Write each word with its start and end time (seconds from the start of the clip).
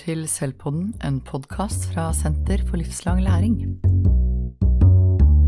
til 0.00 0.22
Selvpodden, 0.28 0.94
en 1.04 1.18
podkast 1.20 1.90
fra 1.92 2.06
Senter 2.16 2.62
for 2.64 2.80
livslang 2.80 3.20
læring. 3.20 3.56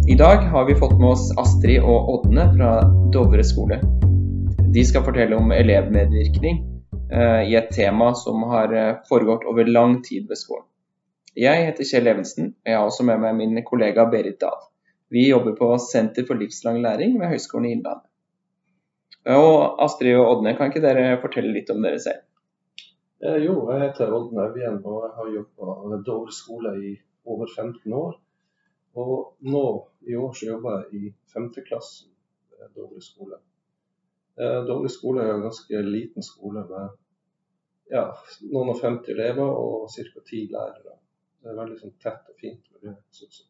I 0.08 0.16
dag 0.18 0.42
har 0.52 0.66
vi 0.68 0.74
fått 0.76 0.98
med 1.00 1.08
oss 1.14 1.30
Astrid 1.40 1.80
og 1.80 2.10
Ådne 2.14 2.44
fra 2.56 2.72
Dovre 3.14 3.44
skole. 3.46 3.78
De 4.74 4.84
skal 4.84 5.04
fortelle 5.06 5.38
om 5.38 5.54
elevmedvirkning 5.56 6.58
eh, 7.12 7.48
i 7.48 7.56
et 7.56 7.70
tema 7.72 8.10
som 8.18 8.44
har 8.50 8.74
eh, 8.76 8.98
foregått 9.08 9.46
over 9.48 9.70
lang 9.70 10.02
tid 10.04 10.28
ved 10.28 10.40
skolen. 10.40 10.66
Jeg 11.38 11.64
heter 11.70 11.88
Kjell 11.88 12.10
Evensen, 12.12 12.50
og 12.52 12.72
jeg 12.72 12.76
har 12.76 12.90
også 12.90 13.06
med 13.08 13.22
meg 13.22 13.38
min 13.38 13.62
kollega 13.64 14.04
Berit 14.12 14.40
Dahl. 14.42 14.58
Vi 15.08 15.30
jobber 15.30 15.56
på 15.56 15.70
Senter 15.80 16.28
for 16.28 16.36
livslang 16.36 16.82
læring 16.84 17.16
ved 17.20 17.32
Høgskolen 17.32 17.70
i 17.70 17.72
Innlandet. 17.78 18.04
Og 19.32 19.80
Astrid 19.80 20.18
og 20.18 20.28
Ådne, 20.36 20.56
kan 20.58 20.68
ikke 20.68 20.84
dere 20.84 21.16
fortelle 21.24 21.54
litt 21.54 21.72
om 21.72 21.80
dere 21.80 22.02
selv? 22.02 22.26
Eh, 23.22 23.36
jo, 23.44 23.52
jeg 23.70 23.84
heter 23.84 24.10
Olden 24.10 24.40
Evjen 24.42 24.80
og 24.82 25.04
jeg 25.04 25.12
har 25.16 25.28
jobba 25.30 25.74
ved 25.92 26.00
Dovre 26.06 26.32
skole 26.34 26.72
i 26.82 26.88
over 27.30 27.46
15 27.46 27.92
år. 27.94 28.16
Og 28.98 29.12
nå 29.46 29.66
i 30.10 30.16
år 30.18 30.32
så 30.34 30.48
jobber 30.48 30.80
jeg 30.80 31.02
i 31.02 31.12
5. 31.34 31.46
klassen 31.68 32.10
ved 32.50 32.72
Dovre 32.74 33.02
skole. 33.06 33.38
Eh, 34.34 34.58
Dovre 34.66 34.90
skole 34.90 35.22
er 35.22 35.36
en 35.36 35.46
ganske 35.46 35.84
liten 35.86 36.26
skole 36.26 36.64
med 36.72 36.98
ja, 37.94 38.08
noen 38.50 38.74
og 38.74 38.82
50 38.82 39.14
elever 39.14 39.54
og 39.54 39.86
ca. 39.94 40.26
10 40.26 40.42
lærere. 40.56 40.98
Det 41.42 41.50
er 41.52 41.62
veldig 41.62 41.78
sånn, 41.78 41.96
tett 42.02 42.26
og 42.26 42.42
fint. 42.42 42.68
Synes 43.14 43.40
jeg. 43.44 43.48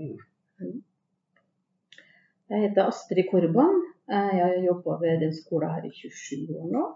Mm. 0.00 0.80
Jeg 2.48 2.64
heter 2.64 2.88
Astrid 2.88 3.26
Korban. 3.28 3.84
Jeg 4.08 4.40
har 4.40 4.60
jobba 4.72 5.02
ved 5.04 5.20
den 5.28 5.36
skolen 5.36 5.76
her 5.76 5.84
i 5.84 5.92
27 6.00 6.48
år 6.56 6.68
nå. 6.72 6.90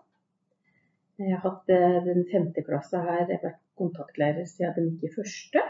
Jeg 1.19 1.35
har 1.35 1.41
hatt 1.43 1.71
eh, 1.75 1.97
den 2.07 2.23
femte 2.31 2.63
klasse 2.63 3.01
her, 3.03 3.25
jeg 3.27 3.41
har 3.41 3.47
vært 3.49 3.63
kontaktlærer 3.79 4.45
siden 4.47 4.75
den 4.77 4.91
gikk 4.93 5.09
i 5.09 5.17
første. 5.17 5.65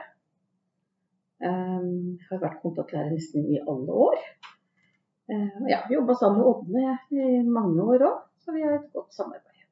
Jeg 1.41 2.27
har 2.28 2.41
vært 2.42 2.58
kontaktlærer 2.60 3.14
nesten 3.14 3.46
i 3.48 3.60
alle 3.62 3.94
år. 4.08 4.19
Eh, 5.32 5.62
ja, 5.70 5.78
Jobba 5.88 6.19
sammen 6.20 6.42
med 6.42 6.50
Ådne 6.50 6.96
i 7.14 7.41
mange 7.48 7.86
år 7.94 8.04
òg, 8.10 8.19
så 8.44 8.52
vi 8.52 8.66
har 8.66 8.76
et 8.76 8.92
godt 8.92 9.16
samarbeid. 9.16 9.64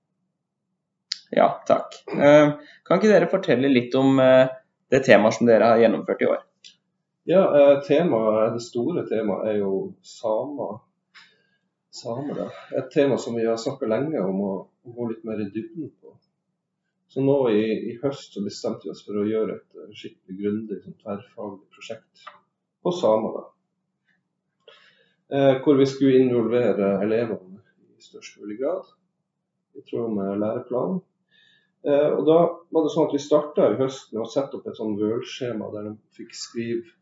Ja, 1.37 1.51
takk. 1.69 2.01
Eh, 2.15 2.57
kan 2.87 3.03
ikke 3.03 3.13
dere 3.13 3.29
fortelle 3.29 3.69
litt 3.69 3.93
om 4.01 4.17
det 4.17 5.03
temaet 5.05 5.37
som 5.37 5.51
dere 5.51 5.75
har 5.75 5.83
gjennomført 5.83 6.25
i 6.25 6.31
år? 6.33 6.43
Ja, 7.29 7.43
temaet, 7.85 8.55
Det 8.57 8.65
store 8.65 9.05
temaet 9.11 9.53
er 9.53 9.61
jo 9.61 9.73
samer. 10.01 10.86
Samer 11.97 12.47
Et 12.77 12.91
tema 12.93 13.19
som 13.19 13.35
vi 13.35 13.47
har 13.47 13.57
snakka 13.61 13.89
lenge 13.91 14.21
om. 14.23 14.41
og 14.41 14.59
å 14.87 14.95
gå 14.95 15.09
litt 15.11 15.25
mer 15.27 15.43
i 15.43 15.51
dybden 15.51 15.91
på. 16.01 16.15
Så 17.11 17.23
nå 17.25 17.37
i, 17.51 17.65
i, 17.91 17.97
høst 18.03 18.35
så 18.35 18.43
bestemte 18.45 18.87
vi 18.87 18.93
oss 18.93 19.05
for 19.07 19.19
å 19.19 19.27
gjøre 19.27 19.59
et 19.59 19.79
eh, 19.81 19.93
skikkelig 19.99 20.39
grundig 20.41 20.81
sånn, 20.83 20.97
tverrfaglig 21.03 21.67
prosjekt 21.75 22.27
på 22.85 22.93
samer. 22.95 23.45
Eh, 25.33 25.55
hvor 25.65 25.79
vi 25.79 25.87
skulle 25.91 26.23
involvere 26.23 26.97
elevene 27.07 27.63
i 27.97 28.05
størst 28.05 28.41
mulig 28.43 28.61
grad, 28.61 28.91
i 29.79 29.85
tråd 29.87 30.13
med 30.19 30.43
læreplanen. 30.43 31.01
Eh, 31.87 32.11
og 32.11 32.23
da 32.29 32.39
var 32.75 32.87
det 32.87 32.93
sånn 32.95 33.09
at 33.09 33.15
Vi 33.15 33.23
starta 33.23 33.71
i 33.71 33.81
høst 33.81 34.13
med 34.13 34.25
å 34.25 34.31
sette 34.31 34.59
opp 34.59 34.67
et 34.67 34.79
sånn 34.79 34.97
Word-skjema 34.99 35.71
der 35.75 35.91
de 35.91 35.97
fikk 36.19 36.35
skrive 36.35 36.95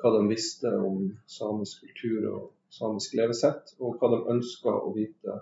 hva 0.00 0.12
de 0.12 0.26
visste 0.28 0.68
om 0.76 1.06
samisk 1.30 1.84
kultur 1.84 2.28
og 2.34 2.42
samisk 2.76 3.16
levesett, 3.18 3.74
og 3.80 3.96
hva 4.00 4.12
de 4.12 4.22
ønska 4.36 4.72
å 4.72 4.92
vite 4.96 5.40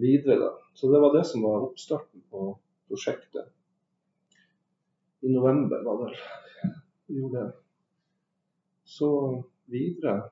videre. 0.00 0.38
Da. 0.40 0.52
Så 0.74 0.90
det 0.92 1.02
var 1.02 1.14
det 1.16 1.24
som 1.28 1.42
var 1.42 1.66
oppstarten 1.68 2.24
på 2.30 2.54
prosjektet. 2.88 3.50
I 5.24 5.32
november 5.32 5.84
var 5.84 6.04
det 6.04 6.16
vi 7.06 7.20
gjorde 7.20 7.44
det. 7.44 7.52
Så 8.84 9.10
videre, 9.72 10.22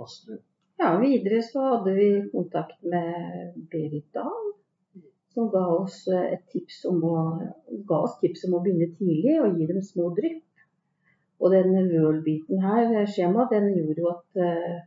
Astrid? 0.00 0.42
Ja, 0.78 0.98
videre 1.00 1.42
så 1.42 1.60
hadde 1.60 1.94
vi 1.96 2.08
kontakt 2.32 2.82
med 2.82 3.54
Berit 3.70 4.12
Dahl. 4.14 4.52
Som 5.34 5.50
ga 5.52 5.64
oss, 5.68 6.04
tips 6.52 6.84
om 6.88 7.02
å, 7.04 7.16
ga 7.88 7.98
oss 8.06 8.18
tips 8.20 8.46
om 8.48 8.56
å 8.56 8.60
begynne 8.64 8.94
tidlig 8.96 9.36
og 9.42 9.56
gi 9.58 9.68
dem 9.68 9.82
små 9.84 10.10
drypp. 10.16 10.44
Og 11.40 11.52
den 11.52 11.74
World-biten 11.90 12.62
her, 12.64 12.92
skjemaet, 13.12 13.52
den 13.52 13.74
gjorde 13.76 14.04
jo 14.04 14.12
at 14.14 14.40
uh, 14.40 14.78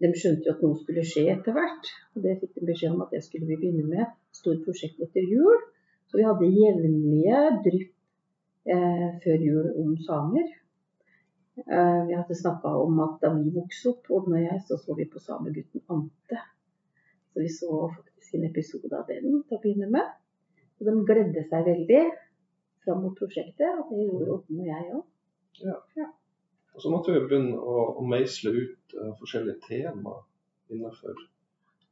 de 0.00 0.10
skjønte 0.16 0.48
jo 0.48 0.54
at 0.54 0.62
noe 0.64 0.78
skulle 0.80 1.04
skje 1.04 1.26
etter 1.34 1.56
hvert. 1.56 1.90
og 2.14 2.24
Det 2.24 2.38
fikk 2.40 2.54
de 2.56 2.68
beskjed 2.70 2.94
om 2.94 3.02
at 3.04 3.12
det 3.14 3.20
skulle 3.26 3.48
vi 3.50 3.58
begynne 3.60 3.88
med. 3.88 4.14
Stort 4.32 4.62
prosjekt 4.64 5.02
etter 5.04 5.26
jul. 5.28 5.58
Så 6.08 6.18
vi 6.18 6.26
hadde 6.26 6.48
jevnlige 6.48 7.40
drypp 7.66 7.92
eh, 8.74 9.08
før 9.22 9.44
jul 9.44 9.68
om 9.82 9.92
samer. 10.06 10.48
Eh, 11.60 12.00
vi 12.08 12.16
hadde 12.16 12.38
snakka 12.38 12.72
om 12.80 13.02
at 13.04 13.20
da 13.22 13.34
vi 13.36 13.52
vokste 13.54 13.92
opp, 13.92 14.08
Odne 14.16 14.40
og 14.40 14.46
jeg, 14.46 14.62
så 14.66 14.78
så 14.80 14.96
vi 14.96 15.06
på 15.12 15.20
samegutten 15.22 15.84
Ante. 15.92 16.40
Så 17.30 17.44
vi 17.44 17.52
så 17.52 17.82
faktisk 17.92 18.34
en 18.38 18.48
episode 18.48 18.96
av 18.96 19.04
den 19.10 19.42
til 19.44 19.58
å 19.58 19.62
begynne 19.62 19.90
med. 19.92 20.16
Og 20.80 20.88
de 20.88 20.96
gledde 21.12 21.44
seg 21.50 21.68
veldig 21.68 22.04
fram 22.86 23.04
mot 23.04 23.18
prosjektet, 23.20 23.68
og 23.84 23.92
det 23.92 24.08
gjorde 24.08 24.32
Odne 24.38 24.64
og 24.64 24.72
jeg 24.72 24.88
òg. 24.96 25.04
Ja. 25.60 25.76
ja. 26.00 26.08
Og 26.74 26.82
så 26.82 26.90
måtte 26.92 27.14
vi 27.14 27.22
begynne 27.24 27.58
å, 27.58 27.82
å 28.00 28.06
meisle 28.06 28.52
ut 28.54 28.94
uh, 28.96 29.12
forskjellige 29.18 29.60
temaer 29.66 30.22
innenfor 30.70 31.18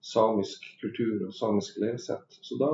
samisk 0.05 0.65
kultur 0.81 1.27
og 1.27 1.34
samisk 1.34 1.81
levesett. 1.83 2.39
Så 2.43 2.59
da 2.61 2.71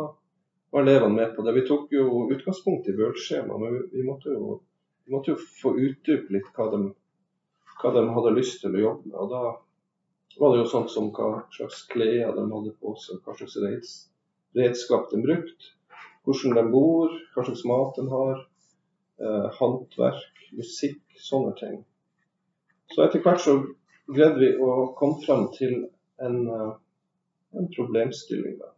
var 0.75 0.83
elevene 0.83 1.15
med 1.15 1.37
på 1.37 1.43
det. 1.43 1.55
Vi 1.57 1.67
tok 1.69 1.93
jo 1.95 2.27
utgangspunkt 2.35 2.89
i 2.91 2.97
Bøhl-skjemaet, 2.99 3.61
men 3.61 3.77
vi, 3.77 3.83
vi, 3.95 4.07
måtte 4.07 4.35
jo, 4.35 4.59
vi, 5.05 5.15
måtte 5.15 5.33
jo, 5.33 5.39
få 5.63 5.75
utdype 5.79 6.35
litt 6.35 6.51
hva 6.57 6.69
de, 6.75 6.81
hva 7.81 7.95
de, 7.95 8.03
hadde 8.17 8.35
lyst 8.37 8.61
til 8.63 8.77
å 8.77 8.83
jobbe 8.83 9.13
med. 9.13 9.17
Og 9.23 9.31
da 9.33 10.41
var 10.41 10.53
det 10.53 10.65
jo 10.65 10.73
sånt 10.73 10.91
som 10.91 11.13
hva 11.15 11.31
slags 11.55 11.85
klær 11.93 12.35
de 12.37 12.49
hadde 12.51 12.75
på 12.83 12.97
seg, 13.01 13.23
hva 13.25 13.37
slags 13.39 13.97
redskap 14.55 15.09
de 15.11 15.23
brukte, 15.23 15.73
hvordan 16.27 16.59
de 16.59 16.67
bor, 16.73 17.15
hva 17.35 17.47
slags 17.47 17.65
mat 17.71 17.97
de 17.99 18.07
har, 18.11 18.45
eh, 19.23 19.49
håndverk, 19.59 20.45
musikk, 20.59 21.03
sånne 21.23 21.55
ting. 21.59 21.83
Så 22.93 23.05
etter 23.05 23.23
hvert 23.25 23.41
så 23.41 23.57
greide 24.13 24.41
vi 24.41 24.51
å 24.61 24.93
komme 24.99 25.23
fram 25.25 25.49
til 25.55 25.75
en, 26.23 26.37
eh, 26.53 26.73
en 27.59 27.71
problemstilling. 27.77 28.59
Da. 28.61 28.75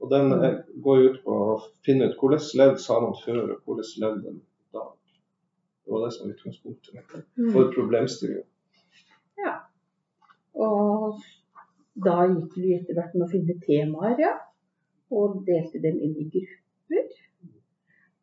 Og 0.00 0.10
den 0.12 0.34
mm. 0.34 0.60
går 0.84 1.04
ut 1.06 1.18
på 1.24 1.38
å 1.46 1.56
finne 1.86 2.10
ut 2.10 2.20
hvordan 2.20 2.44
levde 2.60 2.82
samene 2.82 3.22
før, 3.24 3.40
og 3.56 3.64
hvordan 3.64 3.90
levde 4.04 4.22
de 4.28 4.36
i 4.36 4.76
dag. 4.76 4.92
Det 5.84 5.94
var 5.94 6.04
det 6.04 6.12
som 6.14 6.26
var 6.26 6.36
utgangspunktet 6.36 7.00
mm. 7.38 7.50
for 7.56 7.72
problemstillingen. 7.74 8.46
Ja. 9.40 9.56
Og 10.58 11.18
da 12.04 12.20
gikk 12.28 12.54
vi 12.60 12.76
etter 12.76 12.98
hvert 12.98 13.16
med 13.16 13.26
å 13.26 13.32
finne 13.32 13.58
temaer, 13.64 14.22
ja. 14.22 14.34
Og 15.10 15.42
delte 15.46 15.80
dem 15.82 15.98
inn 16.04 16.16
i 16.20 16.28
grupper. 16.28 16.58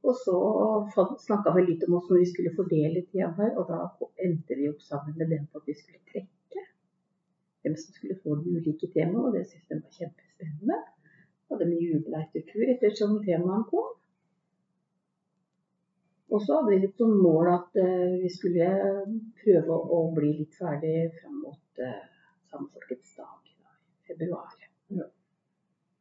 Og 0.05 0.17
så 0.21 1.05
snakka 1.25 1.53
vi 1.55 1.65
litt 1.65 1.83
om 1.87 1.95
hvordan 1.95 2.21
vi 2.21 2.29
skulle 2.29 2.53
fordele 2.57 3.01
tida 3.09 3.31
her, 3.39 3.55
og 3.57 3.69
da 3.71 3.79
endte 4.21 4.57
vi 4.59 4.69
opp 4.69 4.83
sammen 4.85 5.17
med 5.17 5.31
dem 5.33 5.47
på 5.49 5.61
at 5.61 5.69
vi 5.69 5.77
skulle 5.77 6.03
trekke 6.11 6.65
hvem 7.65 7.75
som 7.81 7.93
skulle 7.97 8.19
få 8.21 8.35
de 8.43 8.51
ulike 8.59 8.91
temaene, 8.93 9.23
og 9.25 9.33
det 9.33 9.47
syntes 9.49 9.69
de 9.69 9.79
var 9.79 9.95
kjempespennende. 9.97 10.75
Og 11.49 11.61
de 11.61 11.77
jubla 11.81 12.21
etter 12.21 12.43
tur 12.49 12.73
ettersom 12.73 13.15
temaene 13.25 13.65
kom. 13.71 13.95
Og 16.33 16.41
så 16.43 16.59
hadde 16.59 16.73
vi 16.73 16.77
litt 16.83 17.01
som 17.01 17.13
mål 17.21 17.49
at 17.53 17.79
uh, 17.81 18.13
vi 18.21 18.29
skulle 18.33 18.69
prøve 19.41 19.79
å 19.97 19.99
bli 20.13 20.31
litt 20.41 20.57
ferdig 20.57 20.95
fram 21.17 21.41
mot 21.47 21.81
uh, 21.85 22.05
Samefolkets 22.51 23.17
dag 23.17 23.49
i 23.49 24.11
februar. 24.11 24.53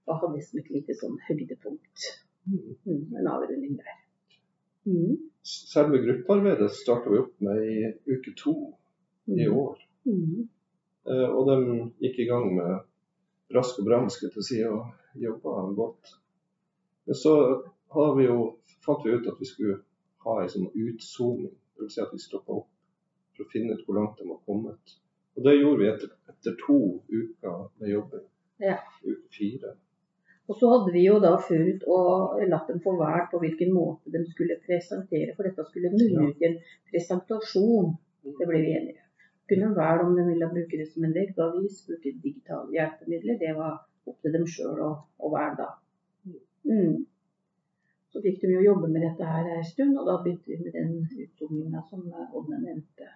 Da 0.05 0.19
hadde 0.21 0.45
som 0.45 0.61
et 0.61 0.73
lite 0.73 0.97
sånn 1.01 1.17
høydepunkt. 1.29 2.09
Mm, 2.47 3.17
en 3.19 3.29
avrunding 3.31 3.77
der. 3.79 4.01
Mm. 4.85 5.17
Selve 5.43 5.99
gruppearbeidet 5.99 6.73
starta 6.73 7.11
vi 7.11 7.21
opp 7.23 7.41
med 7.41 7.63
i 7.69 7.77
uke 8.13 8.35
to 8.37 8.55
mm. 9.27 9.39
i 9.39 9.49
år. 9.49 9.79
Mm. 10.05 10.49
Eh, 11.09 11.29
og 11.29 11.49
de 11.49 11.79
gikk 12.05 12.21
i 12.25 12.29
gang 12.29 12.51
med 12.57 13.55
rask 13.55 13.81
og 13.81 13.89
bram, 13.89 14.11
skulle 14.11 14.33
jeg 14.37 14.49
si, 14.49 14.61
og 14.65 14.93
jobba 15.21 15.67
godt. 15.77 16.15
Men 17.07 17.19
så 17.21 17.35
vi 18.17 18.25
jo, 18.25 18.39
fant 18.85 19.05
vi 19.05 19.15
ut 19.15 19.29
at 19.29 19.41
vi 19.41 19.49
skulle 19.49 19.81
ha 20.25 20.41
en 20.43 20.53
sånn 20.53 20.71
utzooming. 20.73 21.53
Dvs. 21.75 21.95
Si 21.95 22.03
at 22.03 22.13
vi 22.15 22.23
stoppa 22.23 22.61
opp 22.61 22.71
for 23.35 23.45
å 23.45 23.51
finne 23.53 23.75
ut 23.75 23.83
hvor 23.87 23.99
langt 23.99 24.21
de 24.21 24.29
var 24.29 24.41
kommet. 24.49 24.97
Og 25.35 25.47
det 25.47 25.57
gjorde 25.59 25.81
vi 25.83 25.89
etter, 25.91 26.13
etter 26.31 26.57
to 26.61 26.79
uker 27.11 27.65
med 27.81 27.91
jobbing. 27.91 28.27
Ja. 28.63 28.79
Uke 29.03 29.35
fire. 29.35 29.75
Og 30.49 30.59
så 30.61 30.71
hadde 30.73 30.93
vi 30.93 31.07
jo 31.07 31.15
da 31.25 31.31
fulgt 31.41 31.87
og 31.89 32.41
dem 32.69 32.81
få 32.85 32.97
valgt 33.01 33.31
på 33.33 33.41
hvilken 33.41 33.71
måte 33.73 34.13
de 34.13 34.21
skulle 34.29 34.59
presentere, 34.67 35.33
for 35.37 35.49
dette 35.49 35.65
skulle 35.71 35.93
munne 35.95 36.29
ut 36.29 36.43
i 36.43 36.51
en 36.51 36.59
presentasjon. 36.91 37.95
Det 38.25 38.49
ble 38.49 38.61
vi 38.61 38.75
enige 38.77 39.01
om. 39.01 39.09
Kunne 39.49 39.71
velge 39.77 40.05
om 40.05 40.15
de 40.17 40.27
ville 40.29 40.51
bruke 40.53 40.81
det 40.81 40.87
som 40.91 41.05
en 41.05 41.17
veggavis, 41.17 41.81
bruke 41.89 42.13
digitale 42.27 42.73
hjelpemidler. 42.77 43.41
Det 43.41 43.57
var 43.57 43.75
opp 44.09 44.21
til 44.21 44.37
dem 44.37 44.47
sjøl 44.49 44.85
å, 44.85 44.93
å 45.21 45.33
velge 45.33 45.57
da. 45.63 45.71
Mm. 46.69 47.03
Så 48.13 48.23
fikk 48.25 48.41
de 48.43 48.53
jo 48.55 48.65
jobbe 48.65 48.89
med 48.93 49.05
dette 49.05 49.29
her 49.29 49.49
en 49.53 49.65
stund, 49.69 49.97
og 50.01 50.09
da 50.09 50.19
begynte 50.23 50.53
vi 50.53 50.61
med 50.61 50.77
den 50.77 51.25
utzoomingen 51.25 51.89
som 51.91 52.05
Odne 52.37 52.61
nevnte. 52.63 53.09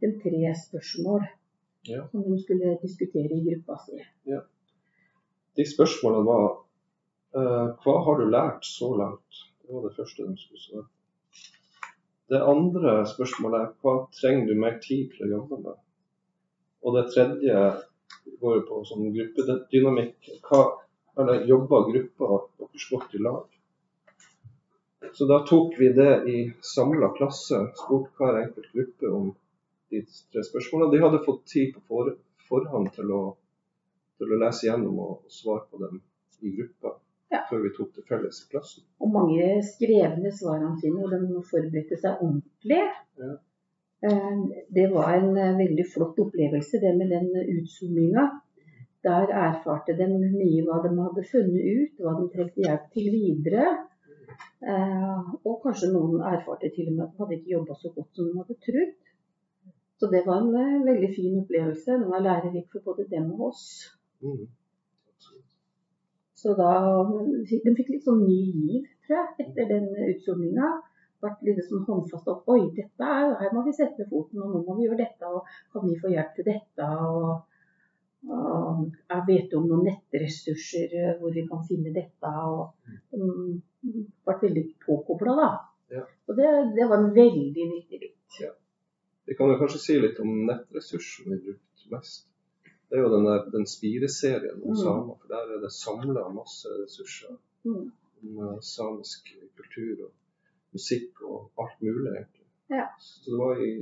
De 0.00 0.12
tre 0.20 0.52
spørsmål 0.66 1.24
Ja. 1.86 2.02
som 2.10 2.22
de 2.22 2.36
skulle 2.42 2.76
diskutere 2.82 3.36
i 3.36 3.44
gruppa 3.44 3.76
si. 3.84 4.00
De 5.56 5.64
spørsmålene 5.66 6.26
var 6.26 6.46
uh, 7.36 7.72
Hva 7.82 7.96
har 8.06 8.20
du 8.20 8.28
lært 8.30 8.68
så 8.68 8.92
langt? 8.96 9.42
Det 9.62 9.74
var 9.74 9.88
det 9.88 9.96
første 9.96 10.26
de 10.26 10.36
skulle 10.40 10.62
svare. 10.62 10.86
Det 12.30 12.42
andre 12.42 13.00
spørsmålet 13.06 13.60
er 13.60 13.74
hva 13.82 13.98
trenger 14.18 14.48
du 14.50 14.60
mer 14.60 14.80
tid 14.82 15.12
til 15.14 15.26
å 15.26 15.34
jobbe 15.36 15.60
med? 15.62 15.76
Og 16.86 16.96
det 16.96 17.04
tredje 17.14 17.60
går 18.40 18.56
jo 18.56 18.64
på 18.68 18.80
sånn 18.88 19.12
gruppedynamikk. 19.14 20.30
Hva, 20.48 20.62
eller 21.18 21.46
jobber 21.48 21.86
gruppa 21.90 22.40
deres 22.60 22.88
godt 22.90 23.14
i 23.14 23.22
lag? 23.22 23.44
Så 25.14 25.26
da 25.30 25.40
tok 25.46 25.78
vi 25.78 25.92
det 25.94 26.12
i 26.28 26.38
samla 26.74 27.12
klasse, 27.16 27.62
spurte 27.78 28.12
hver 28.18 28.40
enkelt 28.42 28.72
gruppe 28.74 29.12
om 29.18 29.30
de 29.94 30.02
tre 30.32 30.42
spørsmålene. 30.44 30.92
De 30.92 31.02
hadde 31.04 31.24
fått 31.24 31.44
tid 31.52 31.74
på 31.76 31.82
for, 31.88 32.12
forhånd 32.50 32.90
til 32.96 33.12
å, 33.14 33.22
til 34.18 34.32
å 34.32 34.38
lese 34.44 34.66
gjennom 34.68 34.98
og, 35.02 35.10
og 35.26 35.32
svare 35.32 35.66
på 35.70 35.80
dem 35.84 36.00
i 36.42 36.52
gruppa 36.58 36.94
Ja. 37.32 37.40
før 37.50 37.62
vi 37.64 37.70
tok 37.76 37.90
det 37.96 38.04
felles 38.08 38.36
i 38.44 38.48
klassen. 38.52 38.84
Og 39.02 39.10
mange 39.10 39.46
skrevne 39.66 40.30
svarene 40.30 40.76
sine, 40.80 41.02
og 41.02 41.10
de 41.10 41.42
forberedte 41.50 41.96
seg 41.98 42.20
ordentlig. 42.22 42.82
Ja. 43.18 43.32
Eh, 44.06 44.42
Det 44.70 44.86
var 44.92 45.14
en 45.16 45.36
eh, 45.36 45.56
veldig 45.58 45.86
flott 45.94 46.18
opplevelse, 46.22 46.78
det 46.80 46.92
med 46.98 47.10
den 47.10 47.30
utzoominga. 47.56 48.26
Der 49.06 49.30
erfarte 49.30 49.94
de 49.98 50.06
mye 50.12 50.62
hva 50.66 50.80
de 50.82 50.94
hadde 50.98 51.24
funnet 51.30 51.66
ut, 51.80 51.98
hva 52.02 52.14
de 52.20 52.28
trengte 52.36 52.62
hjelp 52.64 52.86
til 52.94 53.10
videre. 53.14 53.66
Eh, 54.62 55.20
Og 55.44 55.60
kanskje 55.64 55.90
noen 55.92 56.20
erfarte 56.30 56.70
til 56.74 56.88
og 56.90 56.94
med 56.96 57.04
at 57.06 57.12
de 57.12 57.22
hadde 57.24 57.36
ikke 57.40 57.52
jobba 57.56 57.74
så 57.82 57.92
godt 57.94 58.14
som 58.16 58.30
de 58.30 58.38
hadde 58.40 58.56
trodd. 58.66 58.94
Så 59.98 60.10
det 60.12 60.22
var 60.26 60.42
en 60.42 60.84
veldig 60.84 61.10
fin 61.16 61.38
opplevelse. 61.40 61.86
Den 61.92 62.10
var 62.10 62.20
lærerik 62.20 62.66
for 62.72 62.80
både 62.84 63.06
dem 63.10 63.30
og 63.32 63.46
oss. 63.50 63.92
Mm. 64.24 64.46
Så 66.36 66.52
da 66.54 66.72
de 67.50 67.72
fikk 67.78 67.94
litt 67.94 68.04
sånn 68.06 68.20
ny 68.26 68.40
giv, 68.52 68.84
tror 69.06 69.18
jeg, 69.18 69.46
etter 69.46 69.70
den 69.70 69.88
utzoominga. 70.12 70.74
Ble 71.24 71.54
litt 71.56 71.64
sånn 71.64 71.86
håndfast 71.86 72.28
opp. 72.28 72.44
Oi, 72.52 72.68
dette 72.76 73.06
er, 73.18 73.30
her 73.40 73.54
må 73.56 73.62
vi 73.64 73.72
sette 73.74 74.04
foten, 74.10 74.42
og 74.44 74.52
nå 74.52 74.60
må 74.66 74.76
vi 74.76 74.84
gjøre 74.84 75.00
dette. 75.00 75.30
Og 75.32 75.48
kan 75.72 75.86
vi 75.88 75.96
få 76.02 76.12
hjelp 76.12 76.34
til 76.36 76.46
dette? 76.50 76.90
Og, 77.08 77.32
og 78.36 78.84
jeg 78.84 79.24
vet 79.30 79.56
om 79.56 79.70
noen 79.70 79.88
nettressurser 79.88 80.92
eh, 81.00 81.14
hvor 81.22 81.32
vi 81.34 81.46
kan 81.48 81.64
finne 81.66 81.94
dette. 81.96 82.34
Og 82.52 83.16
um, 83.16 83.56
ble 84.28 84.36
veldig 84.44 84.66
påkobla, 84.84 85.38
da. 85.40 85.50
Ja. 85.96 86.04
Og 86.28 86.36
det, 86.36 86.52
det 86.76 86.86
var 86.90 87.00
en 87.00 87.12
veldig 87.16 87.68
nyttig 87.72 88.04
bit. 88.04 88.40
Vi 89.26 89.34
kan 89.34 89.50
jo 89.50 89.58
kanskje 89.58 89.82
si 89.82 89.98
litt 89.98 90.20
om 90.22 90.44
nettressursen 90.46 91.32
vi 91.32 91.42
brukte 91.48 91.94
mest. 91.96 92.28
Det 92.88 92.98
er 92.98 93.02
jo 93.02 93.10
den, 93.16 93.24
der, 93.26 93.44
den 93.50 93.66
Spire-serien 93.66 94.60
om 94.62 94.70
Mm. 94.70 94.76
samer, 94.82 95.14
for 95.20 95.26
der 95.28 95.42
er 95.56 95.60
det 95.64 95.72
samla 95.72 96.28
masse 96.34 96.68
ressurser 96.82 97.34
Mm. 97.64 97.90
om 98.22 98.38
eh, 98.46 98.60
samisk 98.62 99.32
kultur 99.56 100.04
og 100.06 100.12
musikk 100.72 101.22
og 101.22 101.50
alt 101.58 101.80
mulig, 101.82 102.10
egentlig. 102.12 102.46
Ja. 102.70 102.86
Så 103.00 103.30
det 103.30 103.38
var 103.38 103.54
i, 103.62 103.72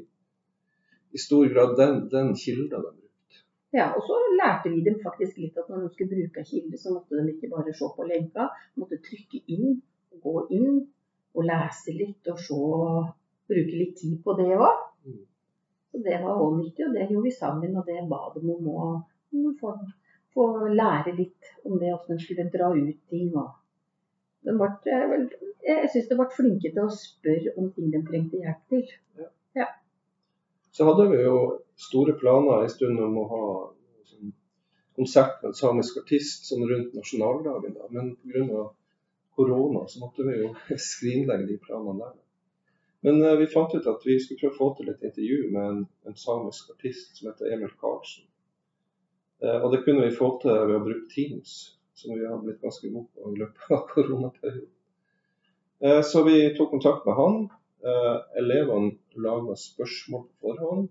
i 1.12 1.18
stor 1.18 1.44
grad 1.52 1.76
den, 1.80 2.08
den 2.10 2.34
kilda 2.36 2.76
de 2.76 2.82
brukte. 2.96 3.42
Ja, 3.74 3.86
og 3.96 4.02
så 4.06 4.14
lærte 4.40 4.70
vi 4.70 4.80
dem 4.86 4.98
faktisk 5.02 5.36
litt 5.42 5.56
at 5.58 5.68
når 5.68 5.80
de 5.84 5.92
skulle 5.94 6.14
bruke 6.14 6.44
kilde, 6.50 6.78
så 6.78 6.92
måtte 6.94 7.16
de 7.20 7.32
ikke 7.34 7.50
bare 7.50 7.72
se 7.74 7.84
på 7.96 8.06
lenka, 8.08 8.48
de 8.74 8.80
måtte 8.80 8.98
trykke 9.08 9.42
inn, 9.48 9.82
gå 10.22 10.34
inn 10.50 10.86
og 11.34 11.42
lese 11.44 11.92
litt 11.92 12.28
og 12.32 12.38
se, 12.38 12.58
bruke 13.50 13.74
litt 13.80 13.96
tid 14.00 14.16
på 14.24 14.36
det 14.38 14.52
òg. 14.56 14.76
Så 15.94 16.00
det 16.02 16.17
var 16.25 16.41
òg 16.43 16.56
nyttig, 16.58 16.88
og 16.88 16.96
det 16.96 17.05
gjorde 17.06 17.29
vi 17.29 17.31
sammen, 17.31 17.76
og 17.79 17.87
det 17.87 18.00
ba 18.11 18.25
dem 18.35 18.49
om 18.50 18.70
å 18.75 18.87
få, 19.61 19.75
få 20.35 20.46
lære 20.67 21.12
litt 21.14 21.52
om 21.62 21.76
det, 21.79 21.93
hvordan 21.93 22.19
de 22.19 22.25
skulle 22.25 22.46
dra 22.50 22.73
ut 22.75 23.05
ting. 23.12 23.29
Og 23.38 24.56
ble, 24.58 24.70
eh, 24.91 25.14
jeg 25.69 25.93
syns 25.93 26.11
de 26.11 26.19
ble 26.19 26.26
flinke 26.35 26.73
til 26.75 26.82
å 26.82 26.96
spørre 26.99 27.55
om 27.61 27.70
ting 27.76 27.94
de 27.94 28.02
trengte 28.08 28.43
hjelp 28.43 28.75
til. 28.75 28.91
Så 30.75 30.88
hadde 30.88 31.06
vi 31.12 31.23
jo 31.23 31.37
store 31.79 32.17
planer 32.19 32.64
en 32.64 32.73
stund 32.73 32.99
om 32.99 33.20
å 33.23 33.29
ha 33.31 33.44
sånn 34.11 34.32
konsert 34.99 35.37
med 35.43 35.52
en 35.52 35.58
samisk 35.61 36.00
artist 36.00 36.49
sånn 36.50 36.67
rundt 36.67 36.97
nasjonaldagen, 36.99 37.76
da. 37.79 37.87
men 37.94 38.17
pga. 38.25 38.64
korona 39.38 39.85
så 39.87 40.02
måtte 40.02 40.26
vi 40.26 40.40
jo 40.40 40.50
skrinlegge 40.90 41.47
de 41.52 41.61
planene 41.62 42.00
der. 42.02 42.24
Men 43.04 43.22
uh, 43.22 43.34
vi 43.40 43.50
fant 43.52 43.74
ut 43.74 43.88
at 43.90 44.06
vi 44.06 44.18
skulle 44.20 44.40
prøve 44.40 44.54
å 44.54 44.58
få 44.58 44.68
til 44.78 44.92
et 44.92 45.02
intervju 45.04 45.50
med 45.52 45.70
en, 45.70 45.82
en 46.08 46.16
samisk 46.18 46.70
artist 46.74 47.18
som 47.18 47.30
heter 47.30 47.52
Emil 47.52 47.74
Karlsen. 47.80 48.24
Uh, 49.44 49.58
og 49.60 49.70
det 49.74 49.82
kunne 49.84 50.06
vi 50.06 50.16
få 50.16 50.30
til 50.42 50.56
ved 50.56 50.78
å 50.78 50.84
bruke 50.86 51.10
Teams, 51.12 51.56
som 51.94 52.16
vi 52.16 52.24
har 52.24 52.40
blitt 52.42 52.62
ganske 52.64 52.88
gode 52.88 53.10
på 53.12 53.34
i 53.34 53.42
løpet 53.42 53.76
av 53.76 53.84
koronaperioden. 53.92 54.72
Uh, 55.84 56.00
så 56.06 56.24
vi 56.24 56.38
tok 56.56 56.72
kontakt 56.78 57.06
med 57.08 57.20
han. 57.20 57.44
Elevene 58.40 58.94
laga 59.20 59.52
spørsmål 59.60 60.22
på 60.24 60.54
forhånd 60.54 60.86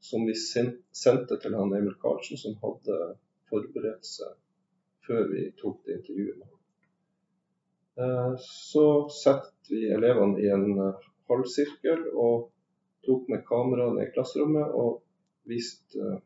som 0.00 0.24
vi 0.24 0.32
sendte 0.34 1.36
til 1.36 1.54
han 1.54 1.74
Emil 1.76 1.98
Karlsen, 2.00 2.40
som 2.40 2.56
hadde 2.62 2.96
forberedt 3.50 4.06
seg 4.08 4.38
før 5.04 5.28
vi 5.32 5.44
tok 5.60 5.82
det 5.84 5.98
intervjuet 5.98 6.38
med. 6.40 6.50
Eh, 8.00 8.34
Så 8.40 8.84
setter 9.12 9.74
vi 9.74 9.90
elevene 9.92 10.40
i 10.40 10.48
en 10.54 10.66
halvsirkel 11.30 12.08
og 12.14 12.50
tok 13.06 13.30
med 13.32 13.46
kameraene 13.48 14.04
i 14.04 14.10
klasserommet 14.14 14.74
og 14.76 15.00
viste 15.48 16.00
eh, 16.00 16.18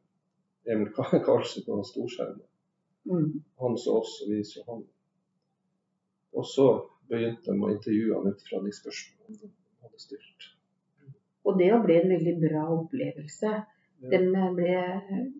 Emil 0.74 0.90
Ka- 0.96 1.20
Karlsen 1.26 1.66
på 1.66 1.78
storskjermen. 1.86 2.46
Mm. 3.04 3.30
Han 3.60 3.78
så 3.78 3.98
oss, 4.00 4.16
og 4.24 4.32
vi 4.32 4.40
så 4.48 4.64
han. 4.68 4.82
Og 6.34 6.46
så 6.48 6.66
begynte 7.10 7.52
de 7.52 7.60
å 7.60 7.72
intervjue 7.74 8.16
han 8.16 8.32
ut 8.32 8.46
fra 8.48 8.60
de 8.64 8.72
spørsmålene 8.74 9.40
de 9.44 9.52
hadde 9.84 10.02
stilt. 10.02 10.50
Og 11.44 11.58
det 11.60 11.68
ble 11.84 11.98
en 12.00 12.14
veldig 12.14 12.34
bra 12.40 12.64
opplevelse. 12.72 13.50
De, 14.04 14.20
ble, 14.56 14.78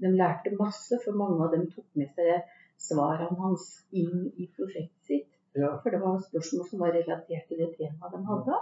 de 0.00 0.10
lærte 0.12 0.52
masse, 0.58 0.96
for 1.04 1.16
mange 1.16 1.40
av 1.44 1.56
dem 1.56 1.64
tok 1.72 1.86
med 2.00 2.12
seg 2.16 2.44
svarene 2.80 3.36
hans 3.40 3.64
inn 3.96 4.28
i 4.36 4.46
prosjektet 4.56 5.08
sitt. 5.08 5.30
Ja. 5.56 5.76
For 5.82 5.94
det 5.94 6.00
var 6.02 6.20
spørsmål 6.22 6.68
som 6.68 6.82
var 6.82 6.94
relatert 6.96 7.48
til 7.48 7.60
det 7.62 7.70
temaet 7.78 8.14
de 8.14 8.22
hadde. 8.28 8.60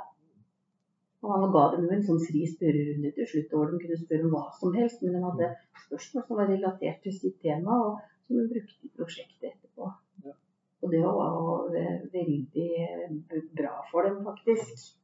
Og 1.23 1.31
han 1.31 1.53
ga 1.55 1.67
dem 1.73 1.85
jo 1.87 1.93
en 1.95 2.07
sånn 2.07 2.23
fri 2.23 2.41
spørrerunde 2.51 3.13
til 3.17 3.29
slutt, 3.31 3.53
hvor 3.55 3.69
de 3.71 3.79
kunne 3.83 3.99
spørre 4.01 4.27
om 4.27 4.33
hva 4.35 4.47
som 4.59 4.73
helst. 4.75 5.05
Men 5.05 5.15
de 5.15 5.27
hadde 5.27 5.51
spørsmål 5.85 6.25
som 6.27 6.41
var 6.41 6.51
relatert 6.51 7.05
til 7.05 7.15
sitt 7.15 7.37
tema, 7.45 7.77
og 7.87 8.01
som 8.27 8.41
de 8.41 8.49
brukte 8.51 8.89
i 8.89 8.91
prosjektet 8.97 9.53
etterpå. 9.53 9.93
Ja. 10.27 10.35
Og 10.83 10.91
det 10.91 11.05
var 11.05 11.79
eh, 11.79 12.01
veldig 12.11 12.67
eh, 12.83 13.47
bra 13.55 13.77
for 13.93 14.09
dem, 14.09 14.19
faktisk. 14.27 14.97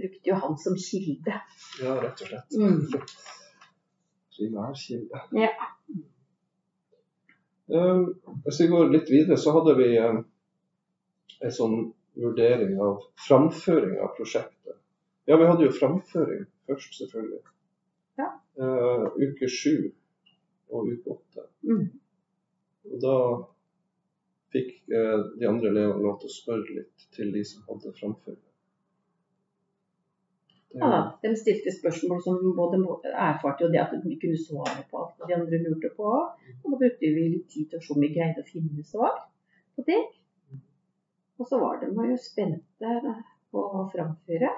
Brukte 0.00 0.32
jo 0.32 0.40
han 0.40 0.56
som 0.64 0.80
kilde. 0.80 1.36
ja, 1.82 1.96
rett 2.00 2.24
og 2.24 2.32
slett. 2.32 2.56
Mm. 2.56 2.80
Primærkilde. 4.32 5.24
Ja. 5.36 5.52
Um, 7.72 8.06
hvis 8.44 8.60
vi 8.60 8.72
går 8.72 8.88
litt 8.92 9.10
videre, 9.12 9.36
så 9.36 9.52
hadde 9.56 9.76
vi 9.78 9.92
um, 10.00 10.24
en 11.44 11.52
sånn 11.52 11.76
vurdering 12.20 12.74
av 12.80 13.04
framføring 13.26 13.98
av 14.02 14.12
prosjektet. 14.16 14.61
Ja, 15.30 15.38
vi 15.38 15.46
hadde 15.46 15.66
jo 15.66 15.72
framføring 15.78 16.46
først, 16.66 16.94
selvfølgelig. 16.98 17.42
Ja. 18.18 18.28
Uh, 18.58 19.06
uke 19.22 19.48
sju 19.48 19.92
og 20.72 20.88
uke 20.92 21.16
åtte. 21.16 21.46
Mm. 21.62 21.88
Og 22.90 23.02
da 23.04 23.16
fikk 24.52 24.72
uh, 24.92 25.20
de 25.38 25.48
andre 25.48 25.70
elevene 25.70 26.02
lov 26.02 26.18
til 26.20 26.30
å 26.30 26.38
spørre 26.38 26.78
litt 26.80 27.06
til 27.16 27.30
de 27.34 27.44
som 27.46 27.62
hadde 27.68 27.94
framføring. 28.00 28.40
Ja, 30.74 30.88
Ja, 30.88 31.00
de 31.22 31.36
stilte 31.36 31.72
spørsmål 31.80 32.22
som 32.24 32.36
både 32.56 32.78
erfarte 33.12 33.66
jo 33.66 33.70
det 33.72 33.80
at 33.82 33.92
de 34.04 34.16
kunne 34.20 34.38
svare 34.40 34.84
på 34.90 35.02
alt 35.02 35.18
de 35.28 35.34
andre 35.36 35.58
lurte 35.66 35.90
på. 35.96 36.08
Og 36.62 36.66
da 36.72 36.78
brukte 36.82 37.12
vi 37.16 37.28
litt 37.34 37.48
tid 37.52 37.68
til 37.68 37.78
å 37.78 37.84
se 37.84 37.92
om 37.94 38.00
vi 38.00 38.12
greide 38.14 38.40
å 38.40 38.48
finne 38.48 38.84
svar 38.88 39.18
på 39.76 39.84
det. 39.88 40.00
Og 41.38 41.48
så 41.48 41.60
var 41.60 41.82
de 41.82 41.90
jo 41.92 42.16
spente 42.20 42.94
på 43.52 43.66
å 43.80 43.84
framføre. 43.92 44.52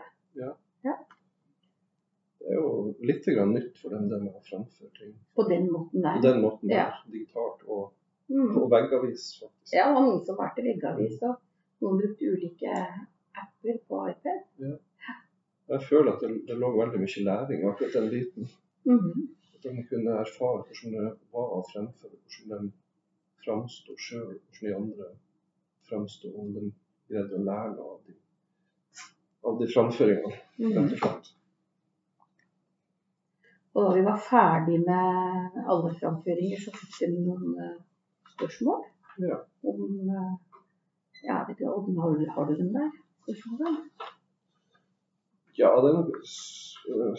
Det 2.44 2.50
er 2.52 2.58
jo 2.58 2.94
litt 3.08 3.24
grann 3.24 3.54
nytt 3.56 3.78
for 3.80 3.94
dem, 3.94 4.08
det 4.10 4.18
med 4.22 4.34
å 4.36 4.42
framføre 4.44 4.90
ting 4.98 5.12
På 5.34 5.46
den 5.48 5.68
måten 5.72 6.02
der. 6.04 6.18
på 6.18 6.22
den 6.26 6.42
måten 6.42 6.68
der, 6.68 6.76
Ja. 6.76 6.90
digitalt 7.10 7.62
og, 7.68 7.92
Mm. 8.28 8.56
og 8.56 8.70
veggavis, 8.70 9.24
faktisk. 9.40 9.72
Ja, 9.72 9.94
og 9.94 10.02
noen 10.02 10.24
som 10.24 10.36
valgte 10.36 10.62
veggavis, 10.64 11.22
og 11.22 11.36
noen 11.82 11.98
brukte 12.00 12.24
ulike 12.32 12.72
apper 13.36 13.78
på 13.88 14.08
iPad. 14.10 14.78
Jeg 15.68 15.80
føler 15.88 16.12
at 16.12 16.20
det, 16.20 16.46
det 16.46 16.56
lå 16.58 16.70
veldig 16.76 17.00
mye 17.00 17.24
læring 17.24 17.64
akkurat 17.68 17.92
den 17.92 18.10
biten. 18.10 18.48
Mhm. 18.84 19.28
At 19.54 19.62
de 19.62 19.82
kunne 19.88 20.10
erfare 20.20 20.64
hvordan 20.64 20.92
det 20.92 21.18
var 21.32 21.48
å 21.56 21.64
fremføre, 21.72 22.16
hvordan 22.28 22.66
de 22.66 22.72
framsto 23.44 23.96
sjøl, 23.96 24.38
hvordan 24.40 24.68
de 24.68 24.74
andre 24.76 25.04
framsto, 25.88 26.34
om 26.38 26.52
de 26.54 26.72
greide 27.08 27.32
å 27.38 27.44
lære 27.44 27.76
noe 27.76 27.90
av 27.94 28.00
de, 28.06 28.12
av 29.44 29.58
de 29.60 29.66
framføringene. 29.74 30.38
Mm. 30.58 30.72
rett 30.72 30.92
og 30.92 30.98
slett. 31.02 31.30
Og 33.74 33.84
da 33.88 33.94
vi 33.96 34.02
var 34.06 34.18
ferdig 34.22 34.76
med 34.86 35.56
alle 35.66 35.90
framføringer, 35.98 36.60
så 36.62 36.70
fikk 36.76 36.98
vi 37.02 37.22
noen 37.26 37.56
eh, 37.64 37.78
spørsmål 38.36 38.84
Ja. 39.28 39.40
om 39.70 40.10
eh, 40.10 40.34
Ja, 41.24 41.38
vet 41.48 41.54
ikke, 41.56 41.70
Odden, 41.72 41.96
har, 41.96 42.14
har 42.36 42.44
du 42.50 42.54
dem 42.58 42.72
der? 42.74 42.90
Spørsmålene? 43.24 43.88
Ja, 45.58 45.70
de 45.80 45.92
s- 46.26 46.74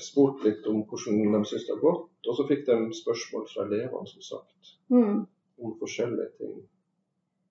spurte 0.05 0.45
litt 0.45 0.67
om 0.69 0.83
hvordan 0.85 1.33
de 1.33 1.39
syntes 1.49 1.65
det 1.65 1.73
har 1.73 1.81
gått. 1.81 2.11
Og 2.29 2.35
så 2.37 2.45
fikk 2.49 2.65
de 2.67 2.75
spørsmål 2.93 3.47
fra 3.49 3.65
elevene, 3.65 4.07
som 4.07 4.21
sagt, 4.21 4.75
Mm. 4.89 5.25
om 5.63 5.73
forskjellige 5.79 6.29
ting. 6.37 6.59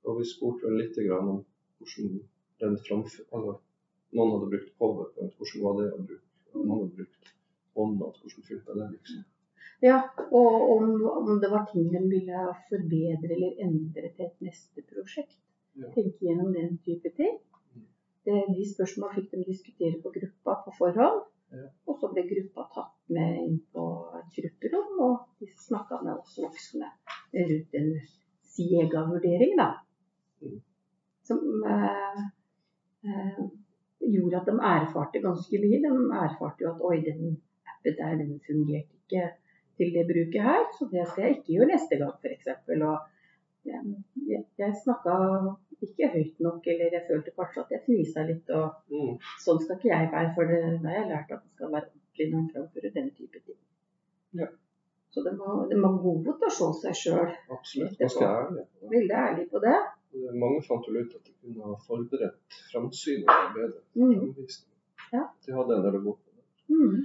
Og 0.04 0.19
vi 0.21 0.25
spurte 0.31 0.66
vel 0.69 0.78
litt 0.78 0.95
grann 1.09 1.28
om 1.28 1.45
hvordan 1.81 2.21
den 2.61 2.78
framføringen 2.87 3.33
Altså, 3.35 3.59
noen 4.14 4.35
hadde 4.35 4.50
brukt 4.54 4.75
powerpoint, 4.80 5.38
hvordan 5.38 5.64
var 5.66 5.78
det 5.80 5.87
å 5.92 6.02
bruke? 6.02 6.26
Noen 6.54 6.75
hadde 6.75 6.99
brukt 6.99 7.33
OneNote, 7.75 8.21
hvordan 8.23 8.49
funka 8.50 8.76
det? 8.78 8.90
liksom? 8.97 9.23
Ja, 9.85 9.97
og 10.30 10.52
om, 10.76 10.85
om 11.18 11.40
det 11.42 11.50
var 11.52 11.66
ting 11.73 11.90
de 11.92 12.00
ville 12.09 12.44
forbedre 12.71 13.35
eller 13.37 13.59
endre 13.66 14.11
til 14.14 14.28
et 14.28 14.47
neste 14.47 14.85
prosjekt. 14.88 15.37
Ja. 15.75 15.90
Tenke 15.97 16.28
gjennom 16.28 16.52
den 16.54 16.78
type 16.87 17.11
ting. 17.18 17.40
Mm. 17.75 17.87
Det, 18.25 18.40
de 18.54 18.66
spørsmål 18.71 19.16
fikk 19.16 19.33
de 19.33 19.47
diskutere 19.49 19.99
på 20.02 20.12
gruppa 20.14 20.61
på 20.64 20.75
forhånd. 20.78 21.25
Ja. 21.54 21.66
Og 21.90 21.99
så 22.00 22.11
ble 22.12 22.25
gruppa 22.30 22.68
tatt 22.75 22.94
med 23.14 23.40
inn 23.42 23.59
på 23.75 23.85
et 24.21 24.38
grupperom, 24.38 24.94
og 25.06 25.42
de 25.42 25.50
snakka 25.66 26.00
med 26.06 26.14
oss 26.16 26.38
voksne 26.42 26.88
rundt 27.35 27.76
en 27.80 27.90
SIEGA-vurdering, 28.54 29.59
da. 29.59 29.68
Mm. 30.42 30.62
Som 31.28 31.44
eh, 31.66 32.25
eh, 33.11 33.44
gjorde 34.18 34.40
at 34.40 34.50
de 34.50 34.54
erfarte 34.75 35.23
ganske 35.25 35.61
mye. 35.62 35.80
De 35.85 35.90
erfarte 36.25 36.64
jo 36.64 36.75
at 36.75 36.85
oi, 36.90 36.99
den 37.09 37.35
appen 37.73 37.99
der, 37.99 38.14
den 38.21 38.40
fungerte 38.47 39.00
ikke 39.00 39.25
til 39.78 39.90
det 39.97 40.06
bruket 40.11 40.42
her, 40.49 40.62
så 40.76 40.88
det 40.92 41.04
skal 41.09 41.25
jeg 41.25 41.37
ikke 41.37 41.52
gjøre 41.56 41.71
neste 41.73 41.99
gang, 42.00 42.14
f.eks. 42.23 42.49
Og 42.88 42.99
jeg, 43.64 44.40
jeg, 44.59 44.73
snakka 44.85 45.14
ikke 45.87 46.11
høyt 46.14 46.40
nok, 46.47 46.66
eller 46.73 46.97
jeg 46.97 47.06
følte 47.09 47.35
kanskje 47.38 47.64
at 47.64 47.73
jeg 47.75 47.85
fnisa 47.87 48.26
litt. 48.30 48.50
og 48.50 48.66
Mm. 48.94 49.16
Sånn 49.44 49.61
skal 49.62 49.78
ikke 49.78 49.92
jeg 49.92 50.11
være, 50.12 50.33
for 50.37 50.50
det, 50.50 50.61
da 50.83 50.92
har 50.92 51.00
jeg 51.00 51.11
lært 51.12 51.33
at 51.37 51.42
det 51.42 51.52
skal 51.56 51.73
være 51.73 51.88
ordentlig 51.90 52.28
når 52.30 52.38
man 52.38 52.52
framfører 52.54 52.94
den 52.99 53.11
type 53.18 53.42
ting. 53.47 53.61
Ja. 54.40 54.49
Så 55.14 55.23
det 55.23 55.33
må, 55.38 55.66
det 55.71 55.78
må 55.78 55.90
gode 56.02 56.35
til 56.38 56.49
å 56.50 56.54
se 56.59 56.71
seg 56.83 56.97
sjøl. 57.00 57.35
Absolutt. 57.56 57.99
Ganske 58.00 58.30
ærlig. 58.30 58.64
på 58.66 58.80
det. 58.80 58.90
Veldig 58.97 59.18
ærlig 59.26 59.44
på 59.50 59.61
det. 59.66 59.76
Mange 60.14 60.62
fant 60.62 60.87
vel 60.88 61.02
ut 61.02 61.14
at 61.16 61.26
de 61.26 61.33
kunne 61.42 61.66
ha 61.66 61.76
forberedt 61.87 62.59
framsynet 62.71 63.54
bedre. 63.56 63.80
Mm. 63.99 64.35
Ja. 65.12 65.25
De 65.47 65.54
hadde 65.56 65.78
en 65.78 65.87
del 65.87 65.99
å 65.99 66.02
gå 66.04 66.14
på. 66.18 66.35
Mm. 66.75 67.00